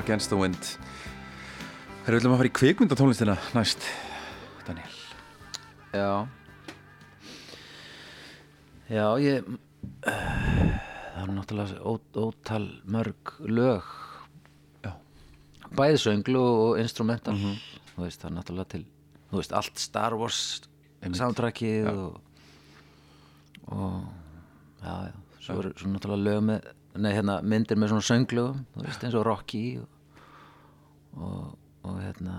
[0.00, 0.56] Against the Wind.
[2.06, 3.84] Þeir viljum að fara í kvikmyndatónlistina næst
[4.64, 4.94] Daniel.
[5.92, 6.12] Já.
[8.88, 9.50] Já, ég
[10.06, 11.92] það er náttúrulega ó,
[12.24, 13.92] ótal mörg lög.
[14.80, 14.94] Já.
[15.76, 17.36] bæði sönglu og instrumental.
[17.92, 18.84] Þú veist, það er náttúrulega til
[19.28, 20.40] þú veist, allt Star Wars
[21.04, 22.16] soundtrackið og,
[23.76, 24.00] og
[24.80, 25.14] já, já,
[25.44, 29.26] svo er náttúrulega lög með nei, hérna, myndir með svona sönglögum þú veist, eins og
[29.26, 29.88] Rocky og,
[31.16, 31.54] og,
[31.86, 32.36] og hérna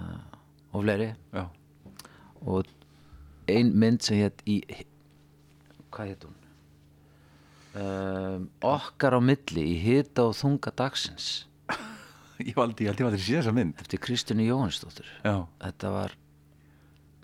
[0.73, 1.11] og fleiri.
[1.33, 1.45] Já,
[2.45, 2.67] og
[3.49, 4.61] ein mynd sem hétt í
[5.93, 6.35] hvað hétt hún?
[7.77, 11.45] Um, okkar á milli í hita og þunga dagsins.
[12.37, 13.79] Ég held ég valdi að sé þessa mynd.
[13.81, 15.07] Eftir Kristjánu Jóhannsdóttur.
[15.25, 16.13] Já, þetta var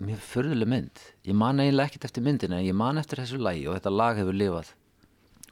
[0.02, 1.02] mjög förðuleg mynd.
[1.26, 4.18] Ég man eiginlega ekkert eftir myndina en ég man eftir þessu lagi og þetta lag
[4.18, 4.72] hefur lifað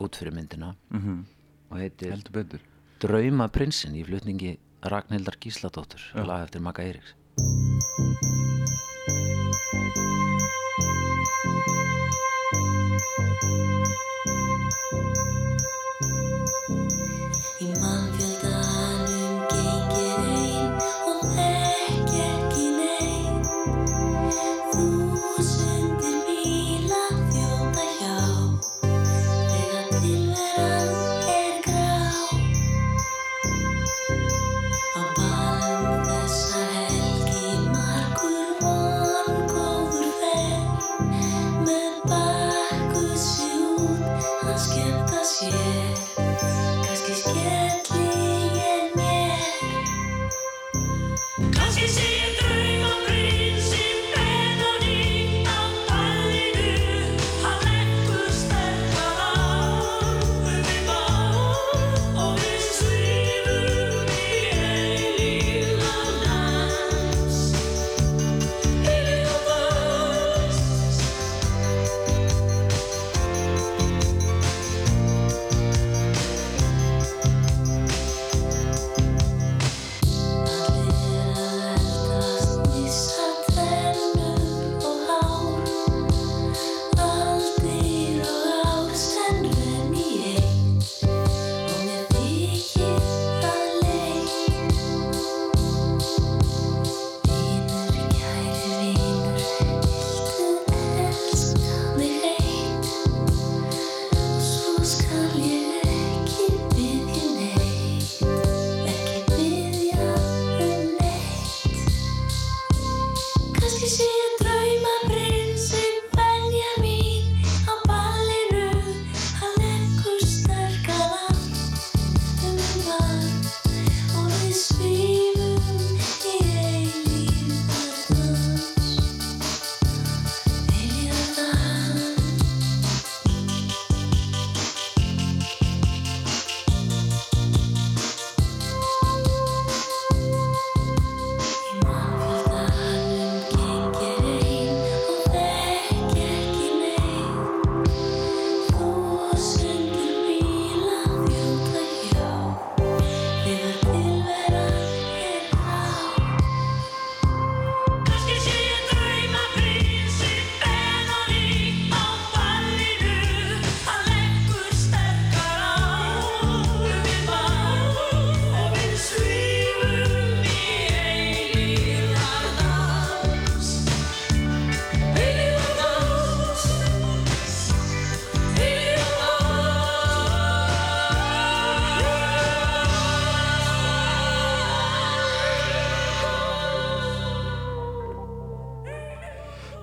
[0.02, 0.74] út fyrir myndina.
[0.90, 1.20] -hmm.
[1.72, 2.60] Og heitir heldur betur.
[3.02, 4.54] Drauma prinsinn í flutningi
[4.92, 7.16] Ragnhildar Gísladóttur lag eftir Magga Eiríks.
[17.62, 18.01] Í mannfjöldanum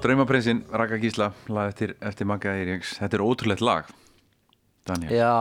[0.10, 2.96] Draumaprinsinn, Raka Gísla lag eftir, eftir Magga Eiríks.
[2.98, 3.90] Þetta er ótrúlegt lag
[4.90, 5.34] Daniel, Já,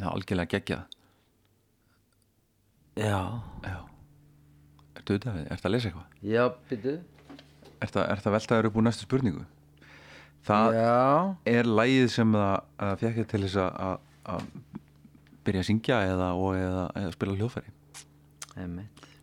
[0.00, 0.84] Já, algjörlega geggjað.
[3.00, 3.18] Já.
[3.64, 3.78] Já.
[5.00, 6.06] Ertu auðvitað við, ertu að lesa eitthvað?
[6.30, 6.94] Já, byrju
[7.80, 9.44] Ertu, að velta þér upp úr næstu spurningu?
[10.46, 10.94] Það Já,
[11.56, 13.98] er lagið sem það þér til þess að- að
[14.30, 14.48] að
[15.44, 17.70] byrja að syngja eða, og, eða, eða spila hljóðfæri.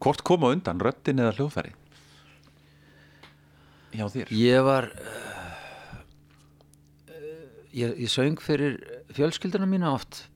[0.04, 1.74] Hvort koma undan, röddin eða hljóðfæri?
[3.98, 4.32] Já þér?
[4.38, 6.00] Ég var uh,
[7.74, 8.78] ég, ég söng fyrir
[9.18, 10.28] fjölskylduna mína oft.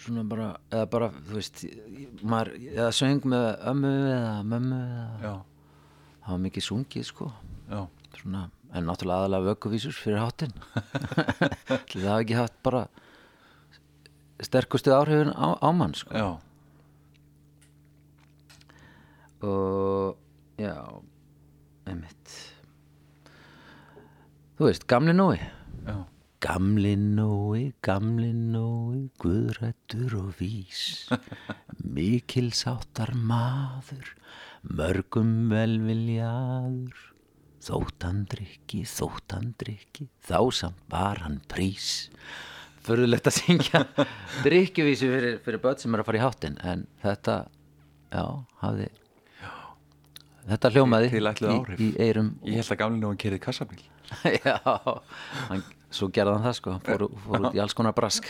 [0.00, 1.64] Svona bara, eða bara, þú veist
[2.24, 5.32] maður, eða söng með ömmu eða mömmu eða, Já,
[6.22, 7.28] það var mikið sungið sko.
[7.66, 7.80] Já,
[8.20, 8.42] svona,
[8.72, 10.54] en náttúrulega aðalega vögguvísur fyrir hátinn
[11.90, 12.84] það hafi ekki haft bara
[14.44, 16.12] sterkustu áhrifin á, á mann sko.
[16.16, 16.28] Já.
[19.46, 20.16] Og
[20.60, 20.76] já
[21.86, 22.25] einmitt
[24.56, 25.40] þú veist, gamli Nói.
[25.86, 25.96] Já,
[26.44, 31.08] gamli Nói, gamli Nói guðrættur og vís.
[31.96, 34.14] Mikil sáttar maður
[34.62, 37.04] mörgum velviljaður.
[37.66, 42.08] Þóttan drykki, þóttan drykki þá samt var hann prís.
[42.86, 43.80] Förðulegt að syngja
[44.46, 47.40] drikkjuvísu fyrir, fyrir börn sem er að fara í hátinn en þetta,
[48.14, 48.24] já,
[48.62, 48.86] hafði
[50.46, 53.82] þetta hljómaði í, í eyrum ég held að gamli að kerið kassabíl
[54.46, 54.56] já,
[55.48, 58.28] hann, svo gerði hann það sko hann fór, fór út í alls konar brask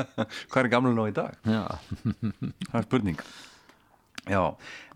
[0.50, 1.36] Hvað er gamli nú í dag?
[1.46, 1.64] já,
[2.70, 3.20] Það er spurning
[4.26, 4.42] Já,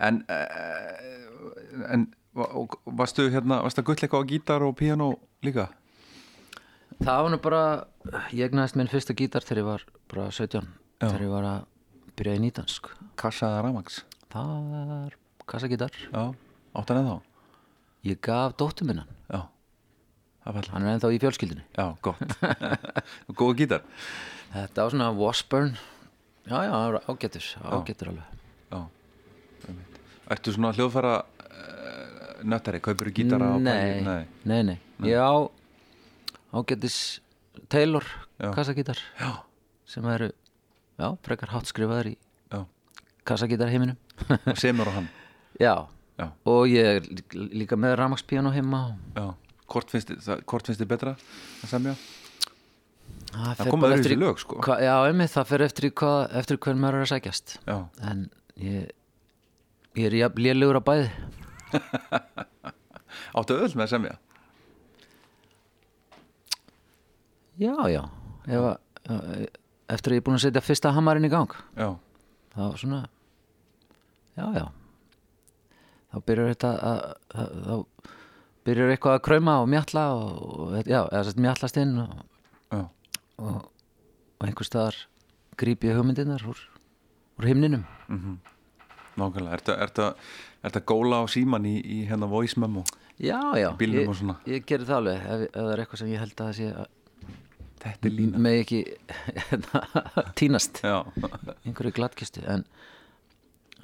[0.02, 2.08] en uh, en
[2.98, 5.12] varstu hérna, varstu að gull eitthvað á gítar og píanó
[5.46, 5.68] líka?
[7.00, 7.60] það var nú bara
[8.34, 11.06] ég egnaðist minn fyrsta gítar þegar ég var bara 17 Já.
[11.06, 11.62] þegar ég var að
[12.18, 12.90] byrja í nýtansk
[13.20, 14.02] Kassa eða ramags?
[14.34, 14.50] það
[14.90, 15.14] var
[15.50, 16.24] kassagítar Já,
[16.76, 17.22] áttan eða þá?
[18.10, 19.08] ég gaf dóttur minnan
[20.44, 22.34] hann er ennþá í fjölskyldinu Já, gott.
[23.38, 23.82] Góða gítar.
[24.54, 25.74] Þetta var svona Washburn.
[26.48, 26.76] Já, já,
[27.06, 28.38] ágættur ágættur alveg.
[28.72, 28.80] Já.
[30.30, 34.22] Ertu svona hljóðfæra uh, nöttari, kaupir þú gítara á nei, Nei.
[34.48, 34.76] nei, nei,
[35.10, 35.34] ég á
[36.54, 37.20] ágættis
[37.70, 38.06] Taylor
[38.40, 38.50] Já.
[38.54, 39.42] kassagítar Já,
[39.86, 40.30] sem eru,
[40.98, 42.16] já, frekar hátt skrifaðar í
[42.50, 42.62] já.
[43.28, 43.98] kassagítar heiminum
[44.46, 45.08] Og semur á hann.
[45.60, 45.74] Já,
[46.20, 49.28] Já, og ég er lí- líka með ramagspíano heima já
[49.70, 50.44] Hvort finnst þið, það-
[50.90, 51.94] betra að semja?
[53.30, 54.56] það, Það bara öðruvísi eftir í- lög, sko.
[54.66, 57.58] hva, já, einmitt, það fer eftir í hvað, eftir hvern maður er að sækjast.
[57.68, 57.76] Já,
[58.10, 58.24] en
[58.58, 58.90] ég
[59.96, 61.10] ég er jafn lélugur á bæði.
[63.38, 64.16] Áttu öll með að semja?
[67.60, 68.02] Já, já,
[68.48, 69.16] ef að já,
[69.92, 71.52] eftir að ég er búin að setja fyrsta hamarinn í gang.
[71.76, 71.90] Já,
[72.54, 73.00] þá svona
[74.38, 74.66] já, já.
[76.10, 77.02] Þá byrjar þetta að,
[77.38, 77.74] að, þá
[78.70, 82.14] byrjar eitthvað að krauma og mjalla og, já, eða sett mjallast inn og,
[82.78, 83.58] og,
[84.38, 84.96] og einhver staðar
[85.60, 86.60] gríp ég hugmyndirnar úr,
[87.40, 87.82] úr himninum.
[89.20, 89.58] Nákvæmlega.
[89.58, 90.06] Ertu, ertu,
[90.64, 92.86] ertu að góla á síman í, í hérna voice memo?
[93.20, 94.08] já, já, ég,
[94.48, 95.20] ég gerir það alveg.
[95.20, 96.96] Ef, ef það er eitthvað sem ég held að það sé að
[97.80, 98.40] Þetta er lína.
[98.44, 98.78] með ekki
[100.40, 100.80] tínast.
[101.64, 102.64] Einhverju gladkistu en,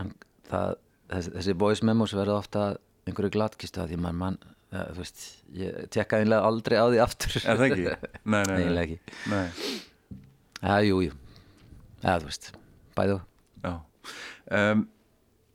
[0.01, 0.11] en
[0.51, 0.75] það,
[1.13, 2.65] þessi, þessi voice memos verða ofta
[3.09, 4.37] einhverju gladkistu að því mann mann
[4.73, 5.23] ja, þú veist,
[5.57, 7.37] ég tekka einlega aldrei á því aftur.
[7.43, 8.11] Er það ekki?
[8.25, 8.99] Nei, nei, nei, ekki.
[9.33, 9.47] Nei,
[10.67, 11.13] Já, jú, jú.
[12.03, 12.51] Já, þú veist,
[12.97, 13.19] bæðu
[13.67, 14.83] um,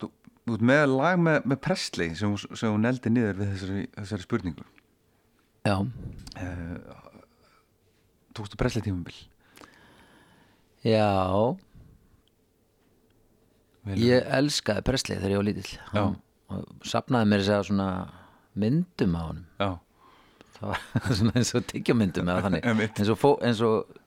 [0.01, 0.09] Þú
[0.45, 4.25] þú ert með lag með, með Presley sem, sem hún neldi niður við þessari, þessari
[4.25, 4.65] spurningu.
[5.67, 7.11] Já, uh,
[8.35, 9.17] Tókstu Presley tímabil?
[10.87, 11.05] já.
[13.85, 15.71] Vel- Ég elskaði Presley þegar ég var lítill.
[16.51, 17.87] Og safnaði mér þess að svona
[18.59, 19.45] myndum á honum.
[19.59, 19.69] Já,
[20.57, 20.79] það var
[21.21, 22.65] svona eins og tyggjamyndum eða þannig.
[22.99, 23.97] Eins og, eins og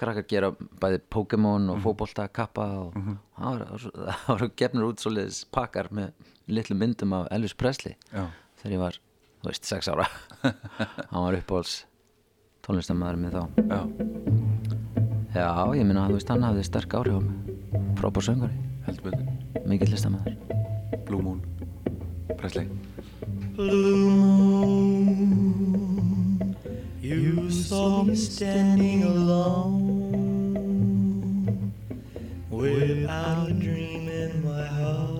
[0.00, 0.48] krakkar gera
[0.82, 5.44] bæði Pokémon og fótbolta kappa og það var- það var- það voru gefnir út svoleiðis
[5.54, 6.12] pakkar með
[6.50, 8.24] litlu myndum af Elvis Presley já,
[8.60, 8.98] þegar ég var,
[9.42, 10.08] þú veist, sex ára.
[11.12, 11.84] Hann var uppáhalds
[12.66, 13.42] tónlistamæður með þá.
[13.70, 13.80] Já.
[15.34, 15.48] Já,
[15.78, 17.34] ég minna, þú veist, hann hafði sterk áhrif á mig.
[17.98, 18.54] Frábár söngari,
[18.86, 19.64] Heldur betur.
[19.66, 20.36] Mikill listamæður
[23.54, 25.46] Blue Moon
[27.00, 29.84] You saw me standing alone
[32.50, 35.14] without a dream in my heart,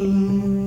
[0.00, 0.59] Mm-hmm.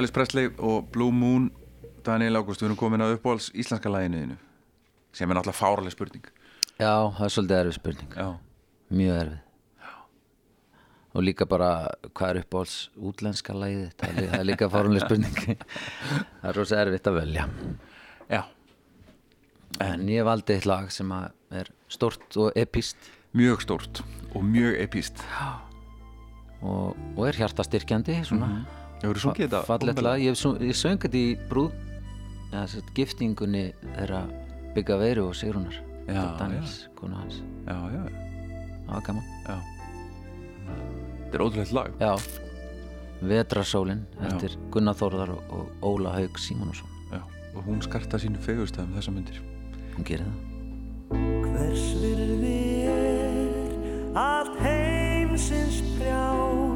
[0.00, 1.50] Elvis Presley og Blue Moon
[2.06, 4.38] Daniel Ágúst, við erum komin að uppáhalds íslenska læginuðinu
[5.12, 6.30] sem er náttúrulega fáraleg spurning.
[6.78, 8.14] Já, það er svolítið erfið spurning.
[8.16, 8.28] Já,
[8.96, 9.42] Mjög erfið.
[11.10, 11.68] Og líka bara,
[12.14, 13.92] hvað er uppáhalds útlenska lagið?
[14.00, 15.38] Það er, líka fárunlega spurning.
[16.40, 17.46] Það er rosa erfitt að velja.
[18.30, 18.42] Já.
[19.84, 25.20] En ég valdi eitt lag sem er stórt og epist mjög stórt og mjög epíst
[26.62, 28.64] og, og er hjartastyrkjandi svona
[29.00, 30.02] Hefur þú sungið þetta?
[30.04, 31.70] Lag, ég, ég söng þetta í brúð
[32.52, 34.24] ja, sett, giftingunni þeirra
[34.74, 35.78] Bygga Veiru og Sigrunar
[36.10, 37.42] Já, Daniels, konu hans.
[37.68, 38.02] Já, já,
[38.86, 39.26] Það var gaman.
[39.46, 39.56] Já.
[40.66, 42.00] Þetta er ótrúlega lag.
[42.00, 42.12] Já,
[43.30, 47.20] Vetrasólin eftir Gunnar Þórðar og, og Óla Haug Símonusson Já,
[47.54, 49.42] og hún skarta sínu fegurstæðum þessa myndir.
[49.94, 50.46] Hún gerir það.
[51.46, 52.56] Hvers virði
[52.90, 56.69] er allt heimsins brjál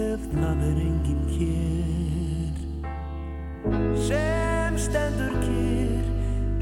[0.00, 2.56] ef það er enginn hér.
[4.08, 6.06] Sem stendur kýr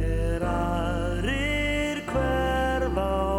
[0.02, 3.30] er aðrir hverfa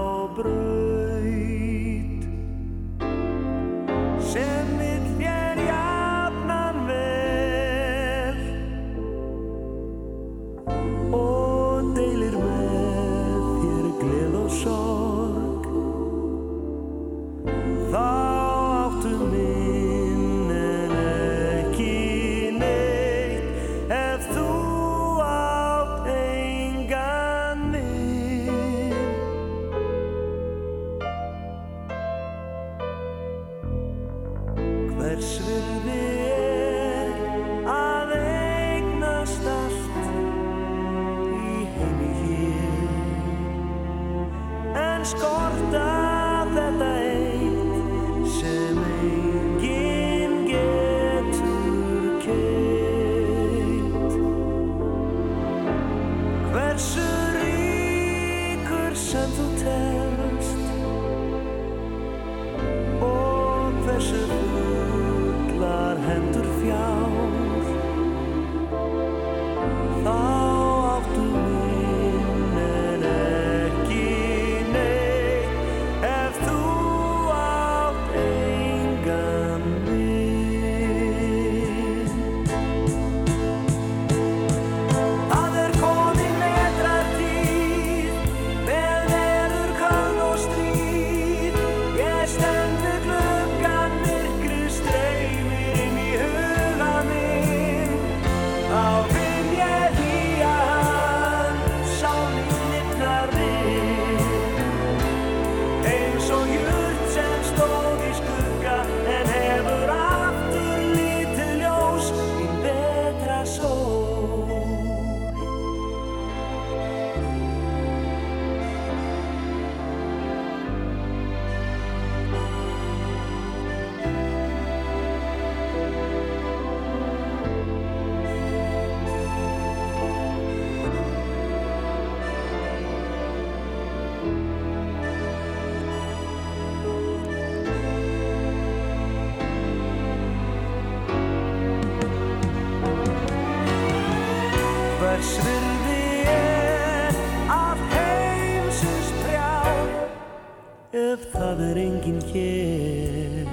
[152.02, 153.48] enginn hér.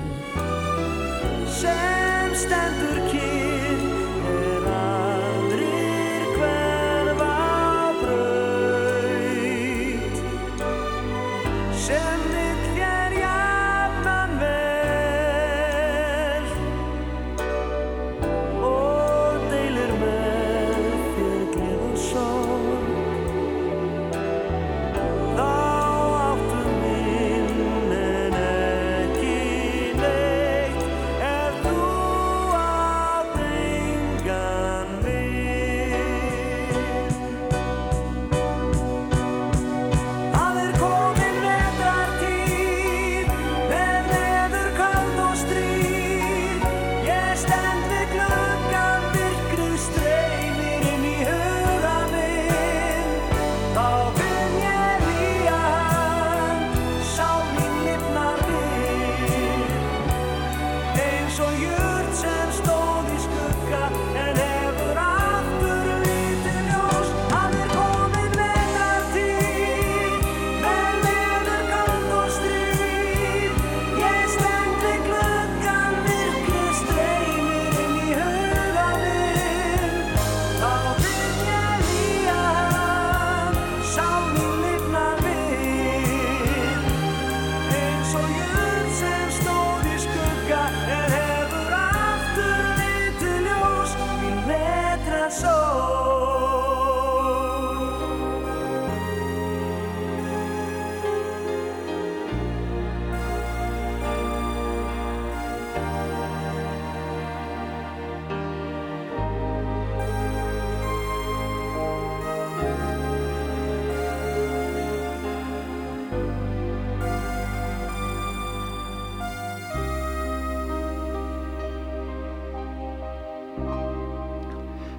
[1.60, 3.17] Sem stendur kyrr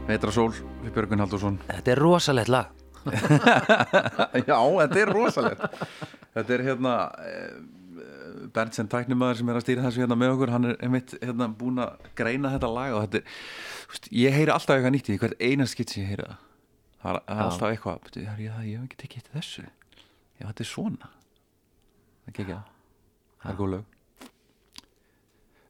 [0.10, 0.52] Vetrasól
[0.84, 2.72] við Björgun Haldursson Þetta er rosalegt lag.
[4.50, 5.84] Já, þetta er rosalegt.
[6.36, 6.94] Þetta er hérna
[7.26, 7.60] eh,
[8.56, 11.82] Berntsen tæknumæður sem er að stýra þessu hérna með okkur hann er einmitt hérna búin
[11.84, 13.36] að greina þetta lag og þetta er,
[13.92, 16.40] veist, ég heyri alltaf eitthvað nýtt í því, hvert eina skitt sem ég heyri það
[17.00, 19.66] það er, alltaf eitthvað "Bíddu, ég, ég, ég hef ekki tekið eftir þessu.
[20.40, 21.12] Já, þetta er svona.
[22.26, 23.96] Það er ekki það er góð lög.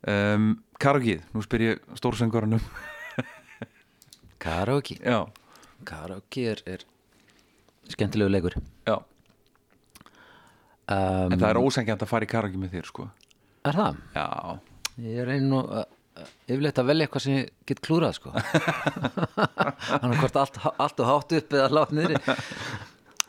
[0.09, 0.47] Um,
[0.79, 2.63] Karagið, nú spyr ég stórsöngurinn um
[4.39, 4.97] Karaoke.
[5.03, 5.19] Já,
[5.87, 6.83] Karaoke er, er
[7.91, 8.55] skemmtilegu leikur.
[8.87, 8.97] Já,
[10.89, 13.07] um, en það er ósengjant að fara í karagið með þér sko.
[13.69, 14.03] Er það?
[14.15, 14.27] já,
[14.99, 15.83] Ég er einu uh,
[16.19, 18.33] uh, yfirleitt að velja eitthvað sem ég get klúrað sko.
[20.01, 22.19] Þannig hvort allt, allt og hátt upp eða látt niðri.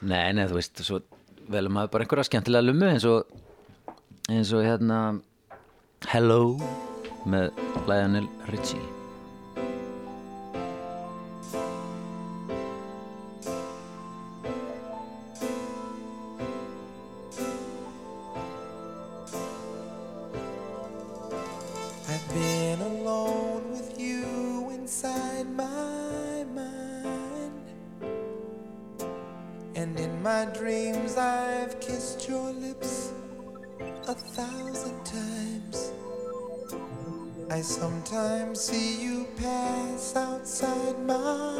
[0.01, 1.03] Nei, nei, þú veist svo
[1.51, 3.35] velum maður bara einhverja skemmtilega lummu eins og
[4.31, 5.01] eins og hérna
[6.11, 6.55] Hello
[7.29, 7.51] með
[7.91, 9.00] Lionel Richie
[30.41, 33.13] my dreams, I've kissed your lips
[34.09, 35.93] a thousand times.
[37.51, 41.60] I sometimes see you pass outside my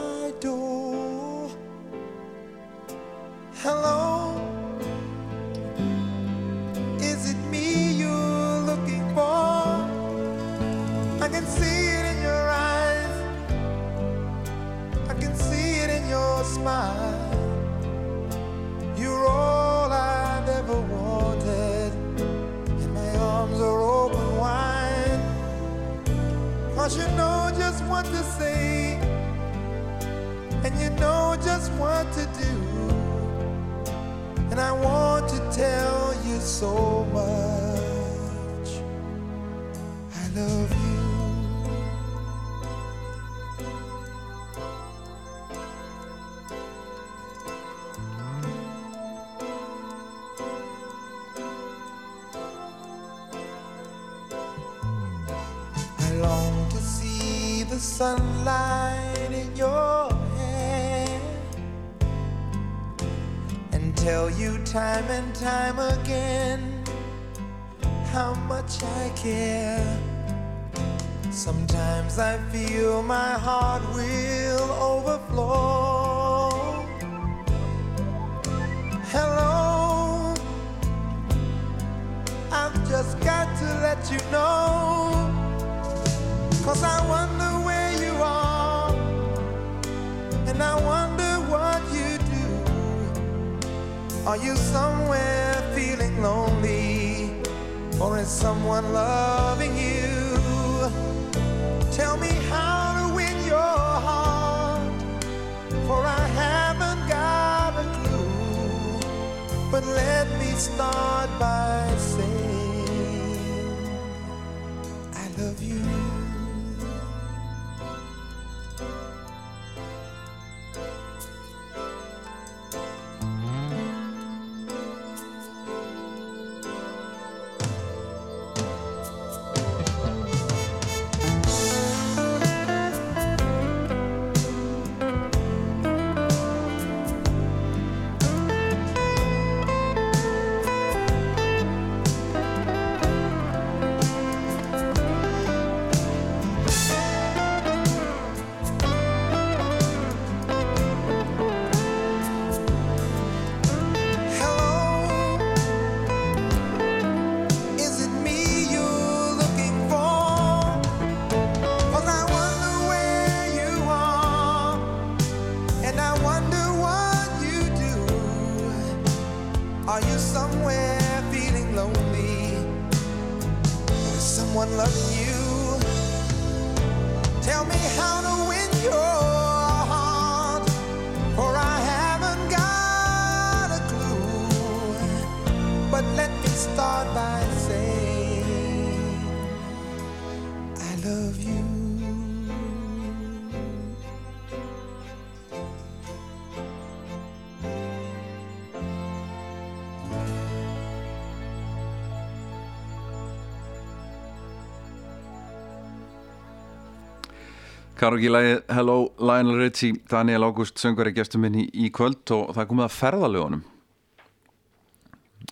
[208.01, 209.99] Karogi lagið Hello Lionel Richie.
[210.09, 213.65] Daniel August söngari gestur minn í, kvöld og það komið að ferðalögunum.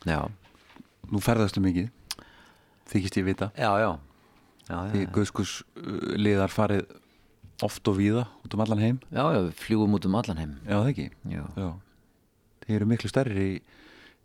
[0.08, 0.20] Já,
[1.12, 1.90] Nú ferðastu mikið
[2.88, 3.50] þykist ég vita.
[3.52, 3.90] Já, já,
[4.64, 5.10] já, já, því já.
[5.18, 5.52] Guðskus
[6.16, 6.86] liðar farið
[7.68, 9.02] oft og víða út um allan heim?
[9.12, 10.56] Já, já, við fljúum út um allan heim.
[10.64, 11.06] Já það ekki?
[11.34, 11.68] Já, Já.
[12.64, 13.60] Þeir eru miklu stærri í,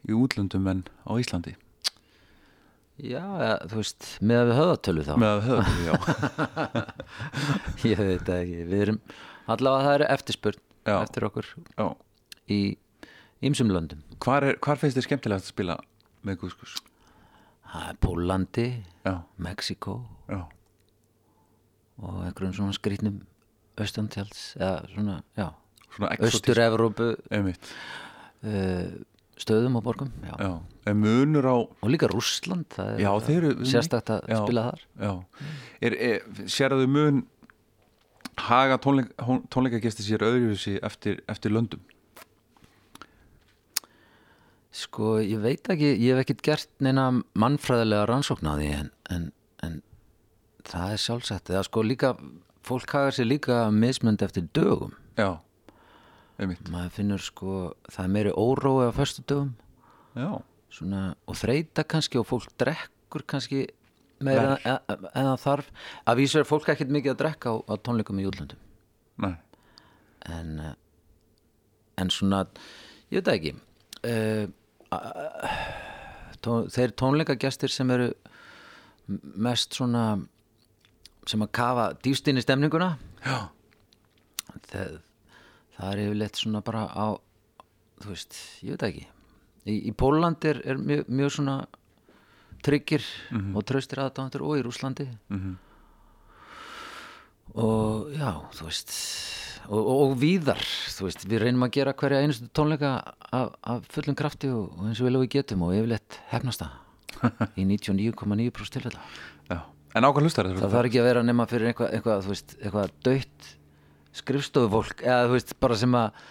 [0.07, 1.57] í útlöndum en á Íslandi
[3.01, 5.13] já ja, þú veist, með að við höfðatölu þá.
[5.23, 5.93] Með að höfðu, já.
[7.89, 8.99] Ég veit það ekki, við erum
[9.53, 10.95] allavega það er eftirspurn Já.
[10.99, 11.49] eftir okkur
[11.79, 11.85] Já.
[12.51, 12.59] í
[13.43, 14.03] ýmsum löndum.
[14.23, 15.77] Hvar, hvar finnst þér skemmtilegt að spila
[16.23, 16.77] með Guðskus?
[17.73, 18.67] Það er Pólandi,
[19.41, 19.97] Mexiko
[22.03, 23.21] og einhverjum svona skrýtnum
[23.79, 25.47] austantjáls eða svona, já,
[25.95, 26.11] svona
[27.33, 27.71] Einmitt,
[28.45, 28.93] uh,
[29.39, 30.11] stöðum og borgum.
[30.23, 30.35] Já.
[30.39, 30.53] já.
[30.89, 34.39] En munur á og líka Rússland það er Já, þeir eru sérstakt að Já.
[34.43, 34.83] spila þar.
[34.99, 35.13] Já,
[35.87, 37.23] er, er, sérðu mun
[38.37, 39.13] haga tónleik,
[39.53, 41.81] tónleikagestir sér öðruvísi eftir, eftir löndum?
[44.73, 49.27] Sko, ég veit ekki, ég hef ekkert gert neina mannfræðilega rannsókn á því en, en,
[49.61, 49.75] en
[50.65, 51.51] það er sjálfsagt.
[51.53, 52.15] Eða sko líka,
[52.65, 54.95] fólk hagar sér líka mismönd eftir dögum.
[55.19, 55.37] Já,
[56.39, 56.65] einmitt.
[56.73, 57.53] Maður finnur sko,
[57.91, 58.93] það er meiri órói á
[60.73, 63.65] svona, og þreita kannski og fólk drekkur kannski
[64.23, 65.73] meira en, en, en það þarf.
[66.09, 68.27] Að vísu er fólk ekkert mikið að drekka á, á tónleikum í
[69.21, 69.35] nei,
[70.33, 70.73] en eh,
[71.97, 72.43] en svona,
[73.13, 73.53] ég veit ekki.
[74.03, 74.45] Uh,
[76.43, 78.11] tó, þeir tónleikagestir sem eru
[79.07, 80.05] mest svona
[81.29, 82.93] sem að kafa dýfst inn í stemninguna.
[83.23, 83.37] Já,
[85.83, 87.07] það, er yfirleitt svona bara á
[88.03, 89.05] þú veist, ég veit ekki.
[89.63, 91.57] Í, í Póland er, er mjög, mjög svona
[92.63, 93.05] tryggir
[93.53, 95.07] og traustir aðdántur og í Rúslandi
[97.59, 98.93] og já, þú veist
[99.67, 100.63] og, og, og víðar,
[100.95, 102.93] þú veist við reynum að gera hverja einustu tónleika
[103.31, 106.63] af, af fullum krafti og, og eins og vel og við getum og yfirleitt hefnast
[106.63, 106.79] það.
[107.61, 109.03] Í 99,9% tilfella.
[109.51, 109.59] Já.
[109.93, 113.51] En ákvæm hlustar það þarf ekki að vera nema fyrir eitthvað, eitthvað, eitthvað dött
[114.13, 116.23] skrifstofufólk eða þú veist, bara sem að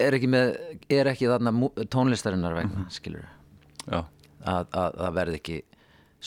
[0.00, 0.54] er ekki með,
[0.92, 1.52] er ekki þarna
[1.92, 3.26] tónlistarinnar vegna, mm skilur
[3.90, 4.04] Já,
[4.44, 5.58] að, að það verði ekki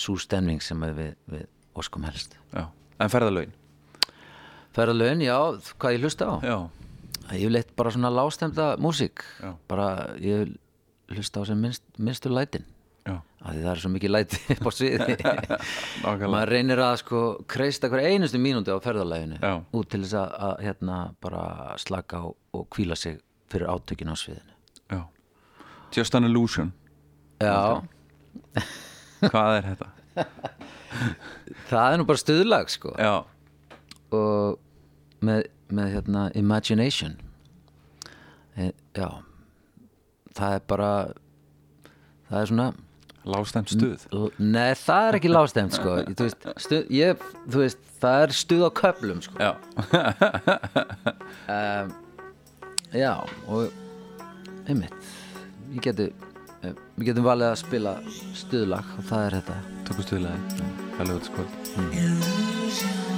[0.03, 1.45] svo stemning sem við, við
[1.77, 2.35] óskum helst.
[2.51, 2.65] Já.
[3.01, 3.53] En ferðalögin?
[4.73, 5.37] Ferðalögin, já,
[5.79, 6.33] hvað ég hlusta á.
[6.43, 6.57] Já,
[7.37, 9.23] ég vil eitt bara svona lástemda músík.
[9.39, 9.53] Já.
[9.69, 9.87] bara
[10.21, 10.55] ég
[11.13, 12.65] hlusta á sem minnst, minnstur lætin
[13.03, 15.15] því það er svo mikið læti upp á sviði.
[16.33, 19.53] Maður reynir að sko kreista hver einustu mínúti á ferðalæginu Já.
[19.75, 21.43] út til þess að, að hérna bara
[21.81, 23.19] slaka á og kvíla sig
[23.51, 24.55] fyrir átökin á sviðinu.
[24.93, 25.01] Já.
[25.93, 26.71] Just an illusion.
[27.43, 27.83] Já,
[29.23, 29.89] Hvað er þetta?
[31.69, 32.93] það er nú bara stuðlag sko.
[32.99, 33.23] Já,
[34.13, 34.59] og
[35.25, 37.15] með, með hérna imagination.
[38.55, 39.09] E, já.
[40.37, 40.89] Það er bara
[42.29, 42.67] það er svona
[43.29, 44.05] lágstæmt stuð.
[44.37, 45.97] Nei, það er ekki lágstemt sko.
[46.11, 49.35] Þú, veist, stuð, ég, þú veist, það er stuð á köflum sko.
[49.39, 49.51] Já,
[51.55, 51.93] um,
[52.93, 53.71] Já, og
[54.69, 54.93] einmitt.
[55.73, 56.05] Ég geti
[56.61, 57.93] eh, við getum valið að spila
[58.37, 59.57] stuðlag og það er þetta.
[59.89, 60.39] Tökum stuðlaði
[60.99, 63.12] Kælega út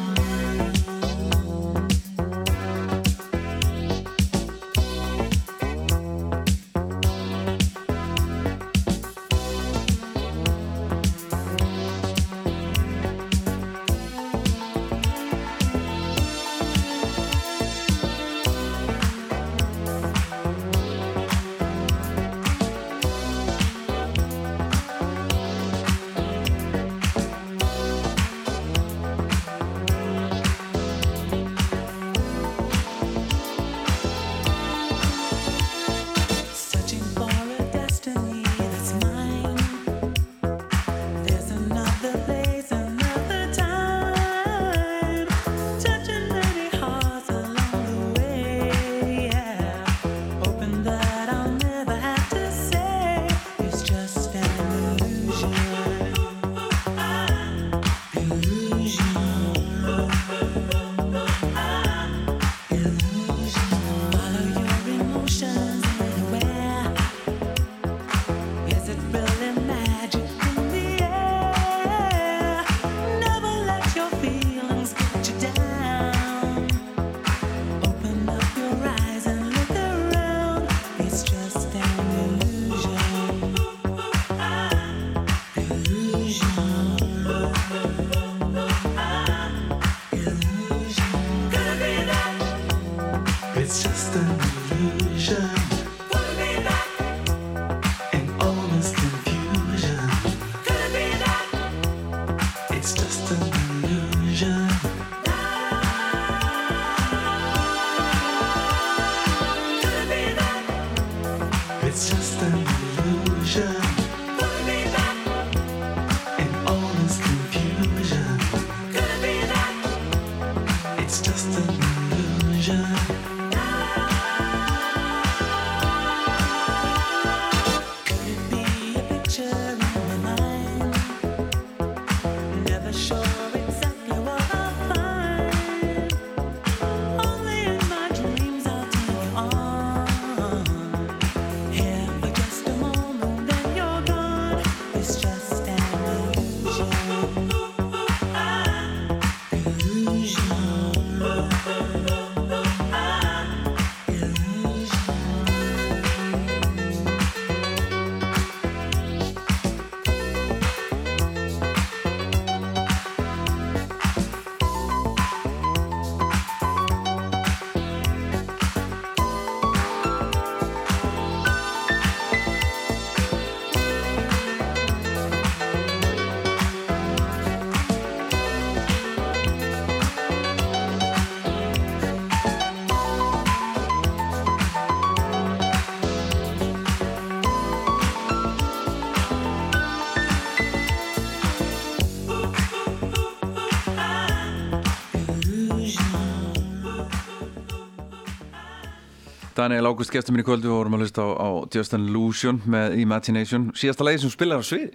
[199.65, 202.59] Daniel Ágúst gestur minn í kvöldu og vorum að hlusta á, á Just an Illusion
[202.69, 203.63] með Imagination.
[203.73, 204.91] Síðasta lagi sem spilar á sviði.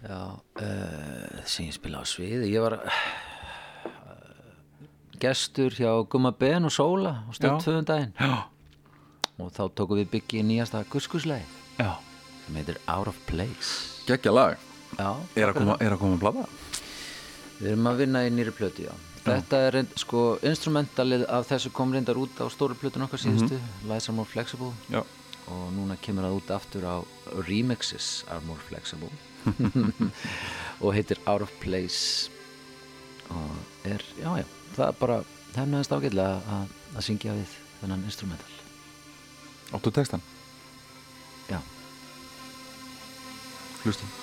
[0.00, 2.48] Já, uh, sem ég spila á sviði.
[2.48, 3.02] Ég var uh,
[5.20, 7.60] gestur hjá Gumma Ben og Sóla og stöð Já.
[7.66, 8.32] tvöðum daginn Já,
[9.36, 11.44] og þá tókum við byggi nýjasta guskusleið
[11.76, 11.92] já,
[12.46, 14.00] sem heitir Out of Place.
[14.08, 14.56] Geggja lag.
[14.96, 16.48] Já, Er að koma, að blada?
[17.60, 19.09] Við erum að vinna í nýri plötu, já.
[19.24, 24.08] Þetta er sko, instrumentalið af þessu kom reyndar út á stóru plötun okkar síðustu, Lights
[24.08, 24.70] Are More Flexible.
[24.88, 25.02] Já,
[25.50, 26.96] og núna kemur það út aftur á
[27.48, 29.10] Remixes Are More Flexible.
[30.84, 32.30] Og heitir Out of Place.
[33.30, 35.18] Og er, já, já, það er bara
[35.56, 38.56] hefnaðist ágætlega að, að syngja við þennan instrumental.
[39.76, 40.22] áttu textan,
[41.50, 41.60] Já.
[43.84, 44.19] hlustum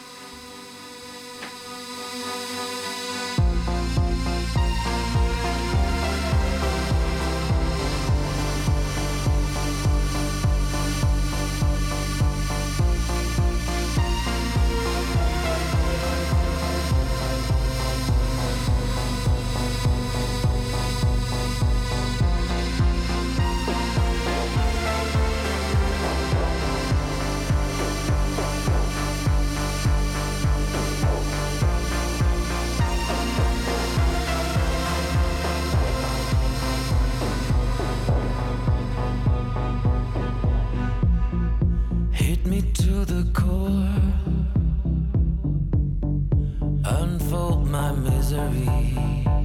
[47.67, 49.36] my misery.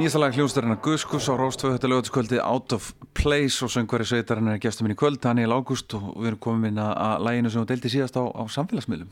[0.00, 4.48] Nýjasta lag hljónstarinn að Guskus á Róstvöð þetta lögatiskvöldi Out of Place og söngvari sveitarinn
[4.48, 7.60] er gestur minn í kvöld, Daniel Ágúst og við erum komin inn að, læginu sem
[7.60, 9.10] þú deildi síðast á, á samfélagsmiðlum.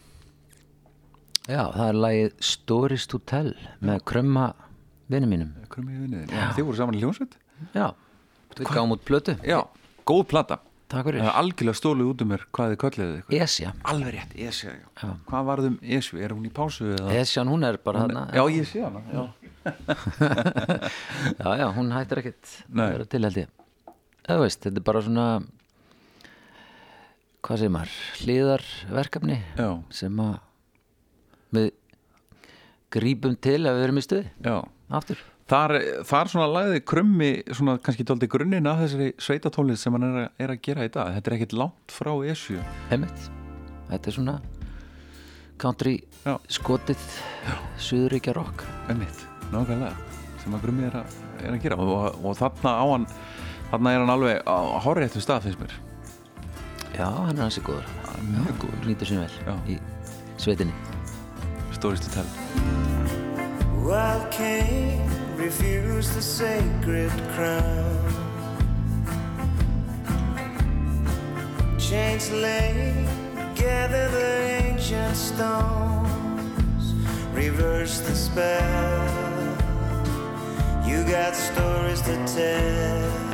[1.44, 3.52] Já, það er lagið Stories to Tell
[3.84, 4.46] með krömma
[5.12, 5.52] vinnu mínum.
[5.76, 7.36] Vinniðin, já, þið voru saman í hljónsveit
[7.76, 7.86] Já,
[8.56, 9.36] við gáum út plötu.
[9.44, 9.60] Já,
[10.08, 13.42] góð plata Takk fyrir Það er algjörlega stólið út um mér hvað þið kölliðið ykkur
[13.44, 15.10] Esja, Alveg rétt, Esja, já.
[15.28, 17.12] Hvað varðum Esju, er hún í pásu eða?
[17.20, 19.26] Esjan hún er bara hana Já, ég sé hana já.
[21.42, 22.86] já, já, hún hættir Nei.
[22.86, 23.54] að vera til held ég
[24.28, 25.26] Það veist, þetta er bara svona
[27.44, 29.38] hvað segir maður hlýðarverkefni
[29.94, 30.34] sem að
[31.56, 31.68] við
[32.92, 34.56] grípum til að við erum í stuði já.
[34.88, 35.72] aftur Þar,
[36.04, 40.44] þar svona lagði krummi svona kannski tóldi grunninn af þessari sveitatónlið sem hann er, að-
[40.44, 41.14] er að gera í dag.
[41.16, 42.58] Þetta er ekkit langt frá Esju.
[42.92, 43.30] Einmitt.
[43.88, 44.34] Þetta er svona
[45.58, 45.94] country
[46.26, 46.34] Já.
[46.52, 47.00] skotið
[47.80, 48.64] suðuríkja rock.
[48.92, 49.96] Einmitt, nákvæmlega.
[50.42, 51.76] Sem að grummi er, að- er að gera.
[51.80, 53.06] Og, og, og þarna á hann
[53.72, 55.72] þarna er hann alveg á horréttu stað finnst mér.
[56.98, 57.88] Já, hann er hansi góður.
[58.20, 58.84] Mjög góður.
[58.84, 59.56] Nýtur sín vel Já.
[59.66, 59.80] í
[60.36, 60.74] sveitinni.
[61.72, 62.26] Stories to tell
[63.86, 65.08] Wild king
[65.38, 67.94] refused the sacred crown.
[71.78, 73.06] Chains lay,
[73.54, 76.92] gather the ancient stones,
[77.32, 79.06] reverse the spell.
[80.84, 83.28] You got stories to tell.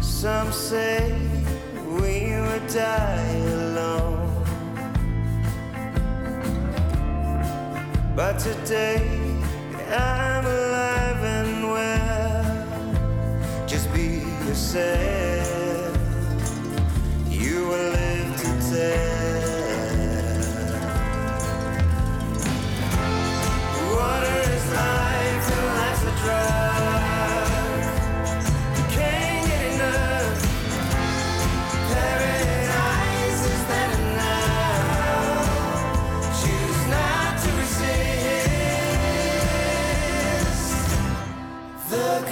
[0.00, 1.12] Some say
[1.98, 3.63] we would die
[8.16, 9.02] But today
[9.90, 13.66] I'm alive and well.
[13.66, 15.98] Just be yourself.
[17.28, 19.23] You will live to tell.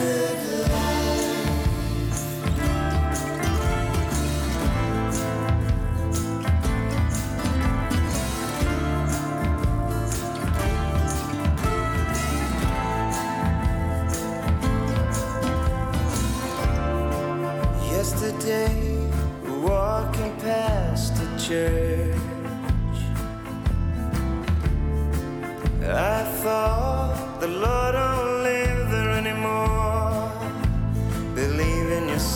[0.03, 0.42] good.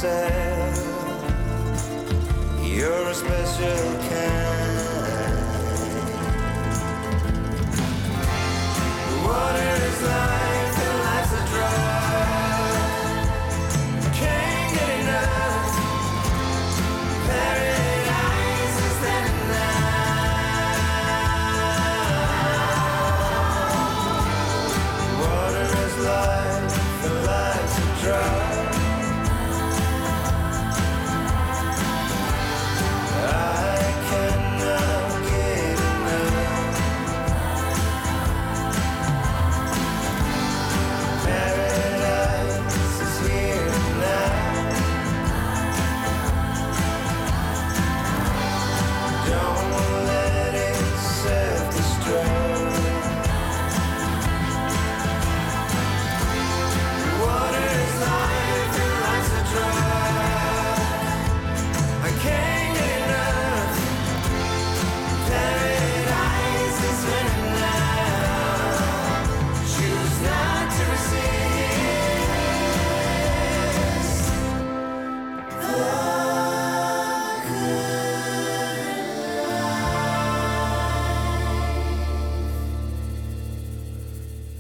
[0.07, 0.36] In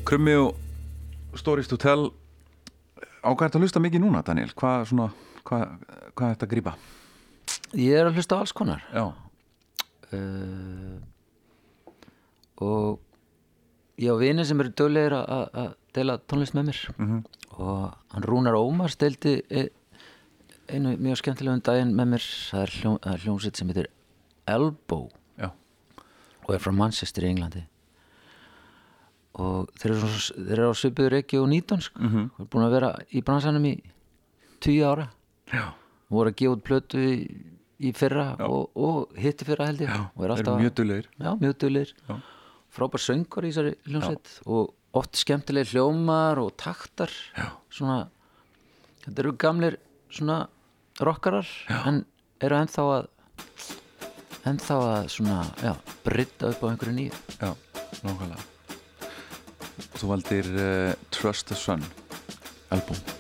[0.06, 0.54] Krummi og
[1.34, 2.12] Stories to Tell
[3.26, 4.52] á hvað er þetta að hlusta mikið núna, Daniel?
[4.54, 5.06] Hvað, svona,
[5.42, 5.64] hvað,
[6.14, 6.74] hvað er þetta að grípa?
[7.74, 8.84] Ég er að hlusta alls konar.
[8.94, 9.08] Já,
[10.14, 10.94] uh,
[12.62, 13.02] og
[13.98, 16.84] ég á vini sem eru döglegir að deila tónlist með mér.
[16.96, 17.24] Mhm.
[17.56, 19.70] og hann Rúnar Ómars deildi e-
[20.68, 22.24] einu mjög skemmtilegum daginn með mér.
[22.52, 23.86] Það er, hljó, hljómsveit sem heitir
[24.46, 25.08] Elbow.
[25.38, 25.50] Já,
[26.46, 27.66] og er frá Manchester í Englandi
[29.36, 32.30] og þeir eru, svona, þeir eru á svipuður ekki og nýtonsk mm -hmm.
[32.36, 33.74] og er búin að vera í bransanum í
[34.60, 35.10] tíu ára.
[35.52, 35.66] Já,
[36.08, 37.16] og voru að gefa út plötu í,
[37.78, 39.88] í fyrra og, og hitti fyrra held ég.
[39.92, 40.74] Já, og er alltaf mjög
[42.08, 42.16] Já.
[42.70, 47.10] frábær söngur í þessari hljómsveit og oft skemmtileg hljómar og taktar.
[47.36, 47.52] Já.
[47.70, 48.08] svona
[49.04, 49.76] þetta eru gamlir
[50.10, 50.48] svona
[51.00, 51.46] rockarar
[51.86, 52.04] en
[52.40, 53.08] eru ennþá að
[54.46, 57.12] ennþá að svona, já, brydda upp á einhverju nýju.
[57.40, 57.50] Já,
[58.02, 58.55] nákvæmlega
[59.96, 61.84] Þú valdir uh, Trust the Sun
[62.70, 63.15] album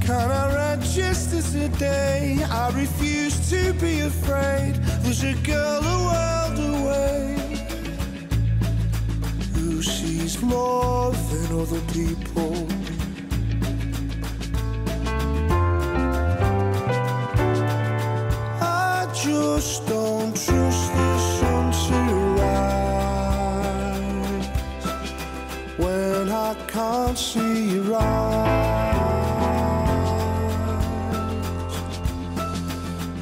[0.00, 2.44] Can I register today?
[2.50, 4.74] I refuse to be afraid.
[5.02, 7.36] There's a girl a world away
[9.54, 12.87] who sees more than other people.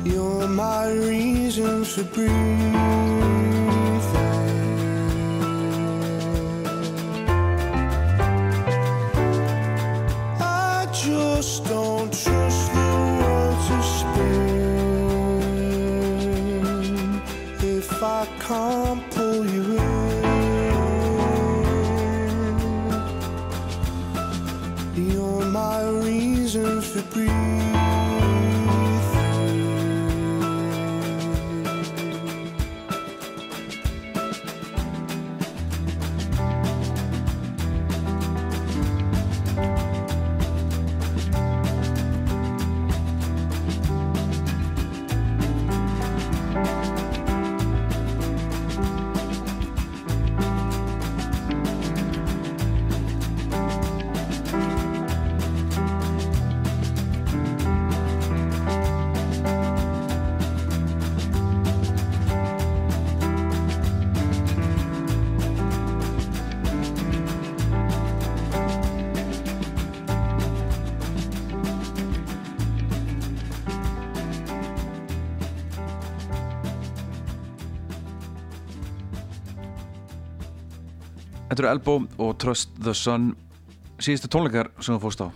[0.05, 3.06] You're my reason breathing.
[81.67, 83.33] Eru Elbow og Trust the Sun.
[83.99, 85.27] Síðustu tónleikar sem þú fórst á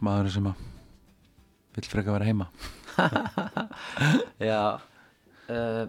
[0.00, 0.62] maður sem að
[1.76, 2.46] vill freka vera heima.
[4.40, 4.60] Já
[5.52, 5.84] uh,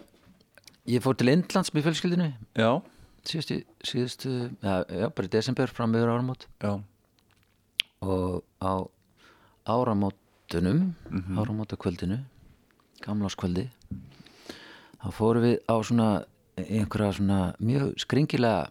[0.88, 2.26] Ég fór til Indlands með fjölskyldinu
[2.58, 2.68] Já,
[3.28, 6.44] síðustu, síðustu já, já, bara í desember fram meður áramót.
[6.60, 6.74] Já,
[8.04, 8.72] og á
[9.68, 11.38] áramótunum Mhm.
[11.40, 12.20] áramótakvöldinu
[13.06, 13.70] gamláskvöldi
[15.00, 16.10] þá fórum við á svona
[16.60, 18.68] einhverja svona mjög skringilega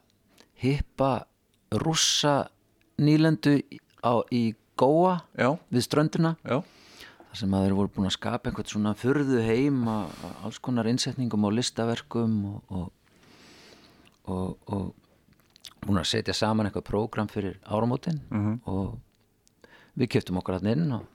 [0.61, 1.27] hippa
[1.71, 2.47] rússa
[2.97, 3.59] nýlendu
[4.01, 6.35] á, í Góa já, við ströndina.
[6.45, 6.61] Já.
[7.27, 10.11] Þar sem að þeir voru búin að skapa einhvern svona furðu heim að
[10.45, 12.91] alls konar innsetningum og listaverkum og, og,
[14.29, 18.21] og, og búin að setja saman eitthvað prógram fyrir áramótin.
[18.69, 18.99] Og
[19.97, 21.09] við keftum okkur hann inn og,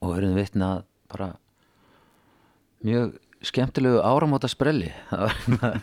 [0.00, 0.70] og verðum vitna
[1.12, 1.34] bara
[2.80, 5.26] mjög skemmtilegu áramóta sprelli það
[5.60, 5.80] var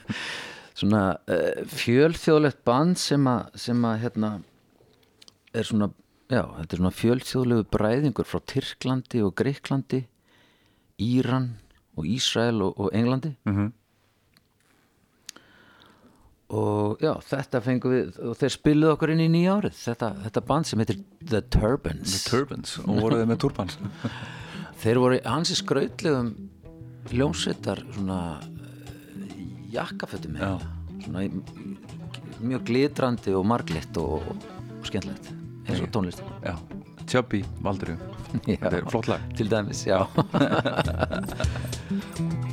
[0.77, 4.31] svona, uh, fjölþjóðlegt band sem að, sem að hérna
[5.57, 5.89] er svona,
[6.29, 10.03] já, þetta er svona fjölþjóðlegu bræðingur frá Tyrklandi og Greiklandi
[11.01, 11.51] Íran
[11.97, 13.35] og Ísrael og, og Englandi.
[13.47, 13.73] Mhm.
[16.47, 19.73] og já, þetta fengum við og þeir spiluðu okkur inn í nýja árið.
[19.81, 22.13] Þetta, þetta band sem heitir The Turbans.
[22.13, 23.75] The Turbans og voruð þið með turbans
[24.81, 26.29] þeir voru hansi skrautlegum
[27.11, 28.19] hljómsveitar svona
[29.77, 30.33] jakkafötum
[31.05, 31.19] svona
[32.41, 34.35] mjög glitrandi og marglitt og, og
[34.87, 35.25] skemmtilegt
[35.67, 36.21] eins og tónlist
[37.07, 37.89] Chubby Valdur
[38.43, 39.21] Þetta er flott lag.
[39.39, 39.99] Til dæmis, já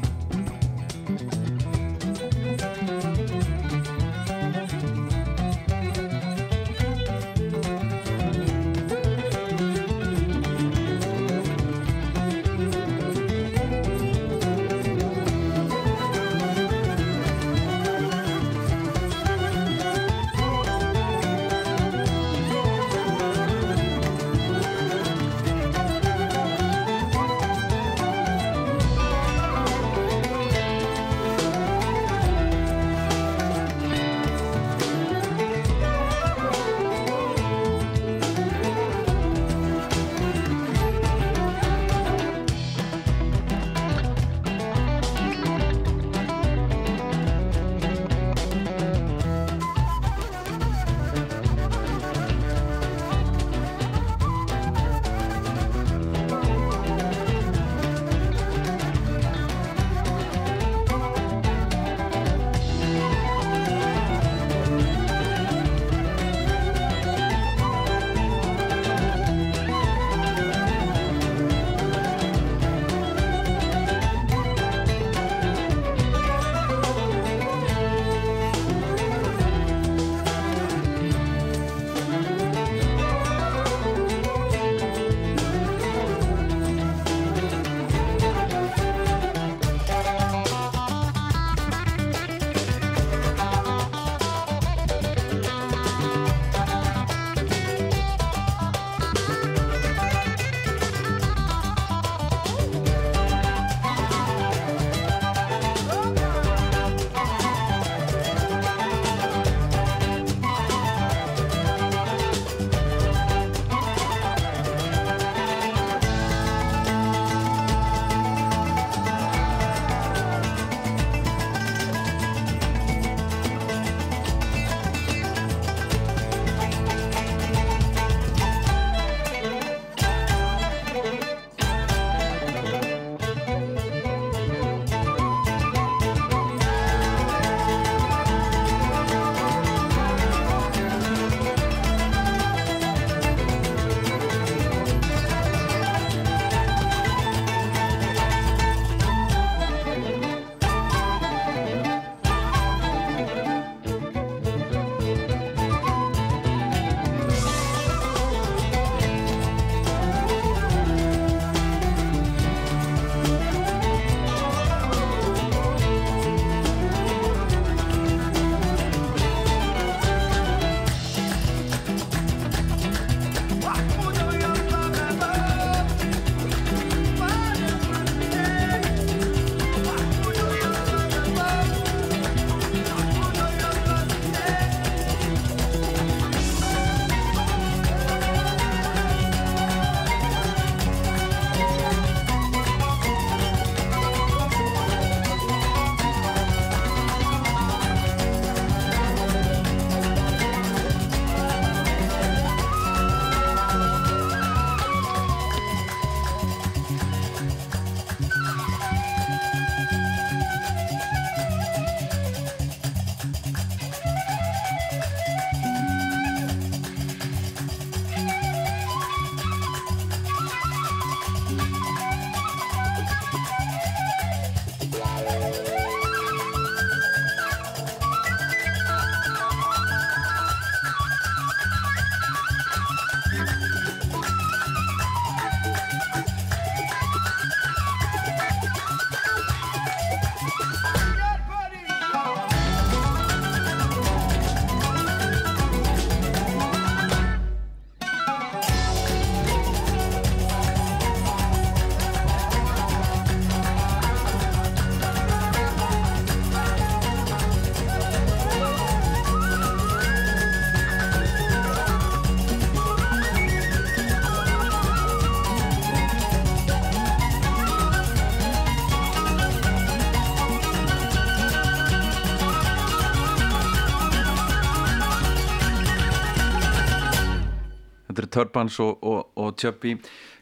[278.35, 279.95] Turbans og, og, og Chubby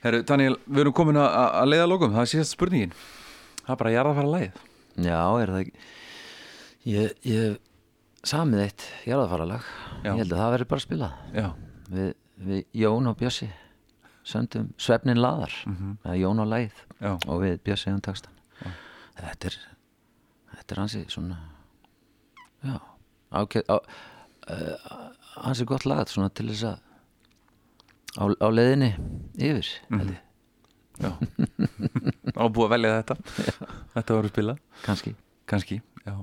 [0.02, 1.28] Herru, Daniel, við erum komin að,
[1.60, 2.94] að leiða lókum Það er síðast spurningin.
[3.62, 4.62] Það er bara að jarða að fara lægið
[5.06, 5.86] Já, er það ekki?
[6.92, 7.58] Ég, ég
[8.32, 9.66] samið eitt jarðafaralag
[10.02, 10.10] Já.
[10.10, 11.10] Ég held að það verður bara að spila
[11.92, 12.14] við,
[12.48, 13.50] við Jón og Bjössi
[14.22, 15.54] söndum Svefnin laðar.
[16.04, 16.76] Eða Jón og læð.
[17.02, 17.16] Já.
[17.26, 18.32] og við Bjössi um textan
[19.18, 19.56] þetta er
[20.52, 21.38] þetta er hansi svona
[22.62, 22.76] já,
[23.34, 25.10] ákveð á, uh,
[25.42, 26.91] hansi gott lag svona til þess að
[28.18, 28.90] á, á leiðinni
[29.38, 29.98] yfir Mhm.
[29.98, 30.20] held ég,
[32.40, 33.16] á búið að velja þetta.
[33.94, 34.56] Þetta voru spila.
[34.84, 35.14] Kannski,
[35.46, 36.14] Kanski, já.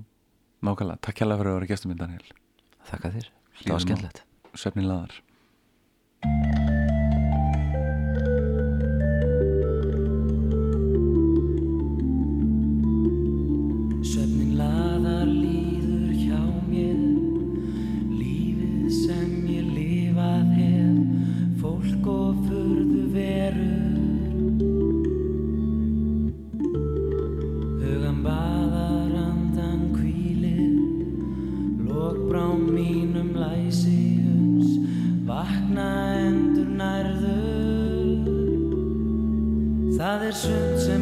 [0.63, 2.25] Nákvæmlega, takk hérlega fyrir að vera gestum minn Daniel
[2.89, 3.27] þakka þér.
[3.29, 3.71] Á.
[3.73, 4.23] var skemmtilegt.
[4.55, 6.68] Svefnin laðar
[35.29, 35.89] Vakna
[36.25, 38.29] endur nærður.
[39.99, 40.98] Það er sund sem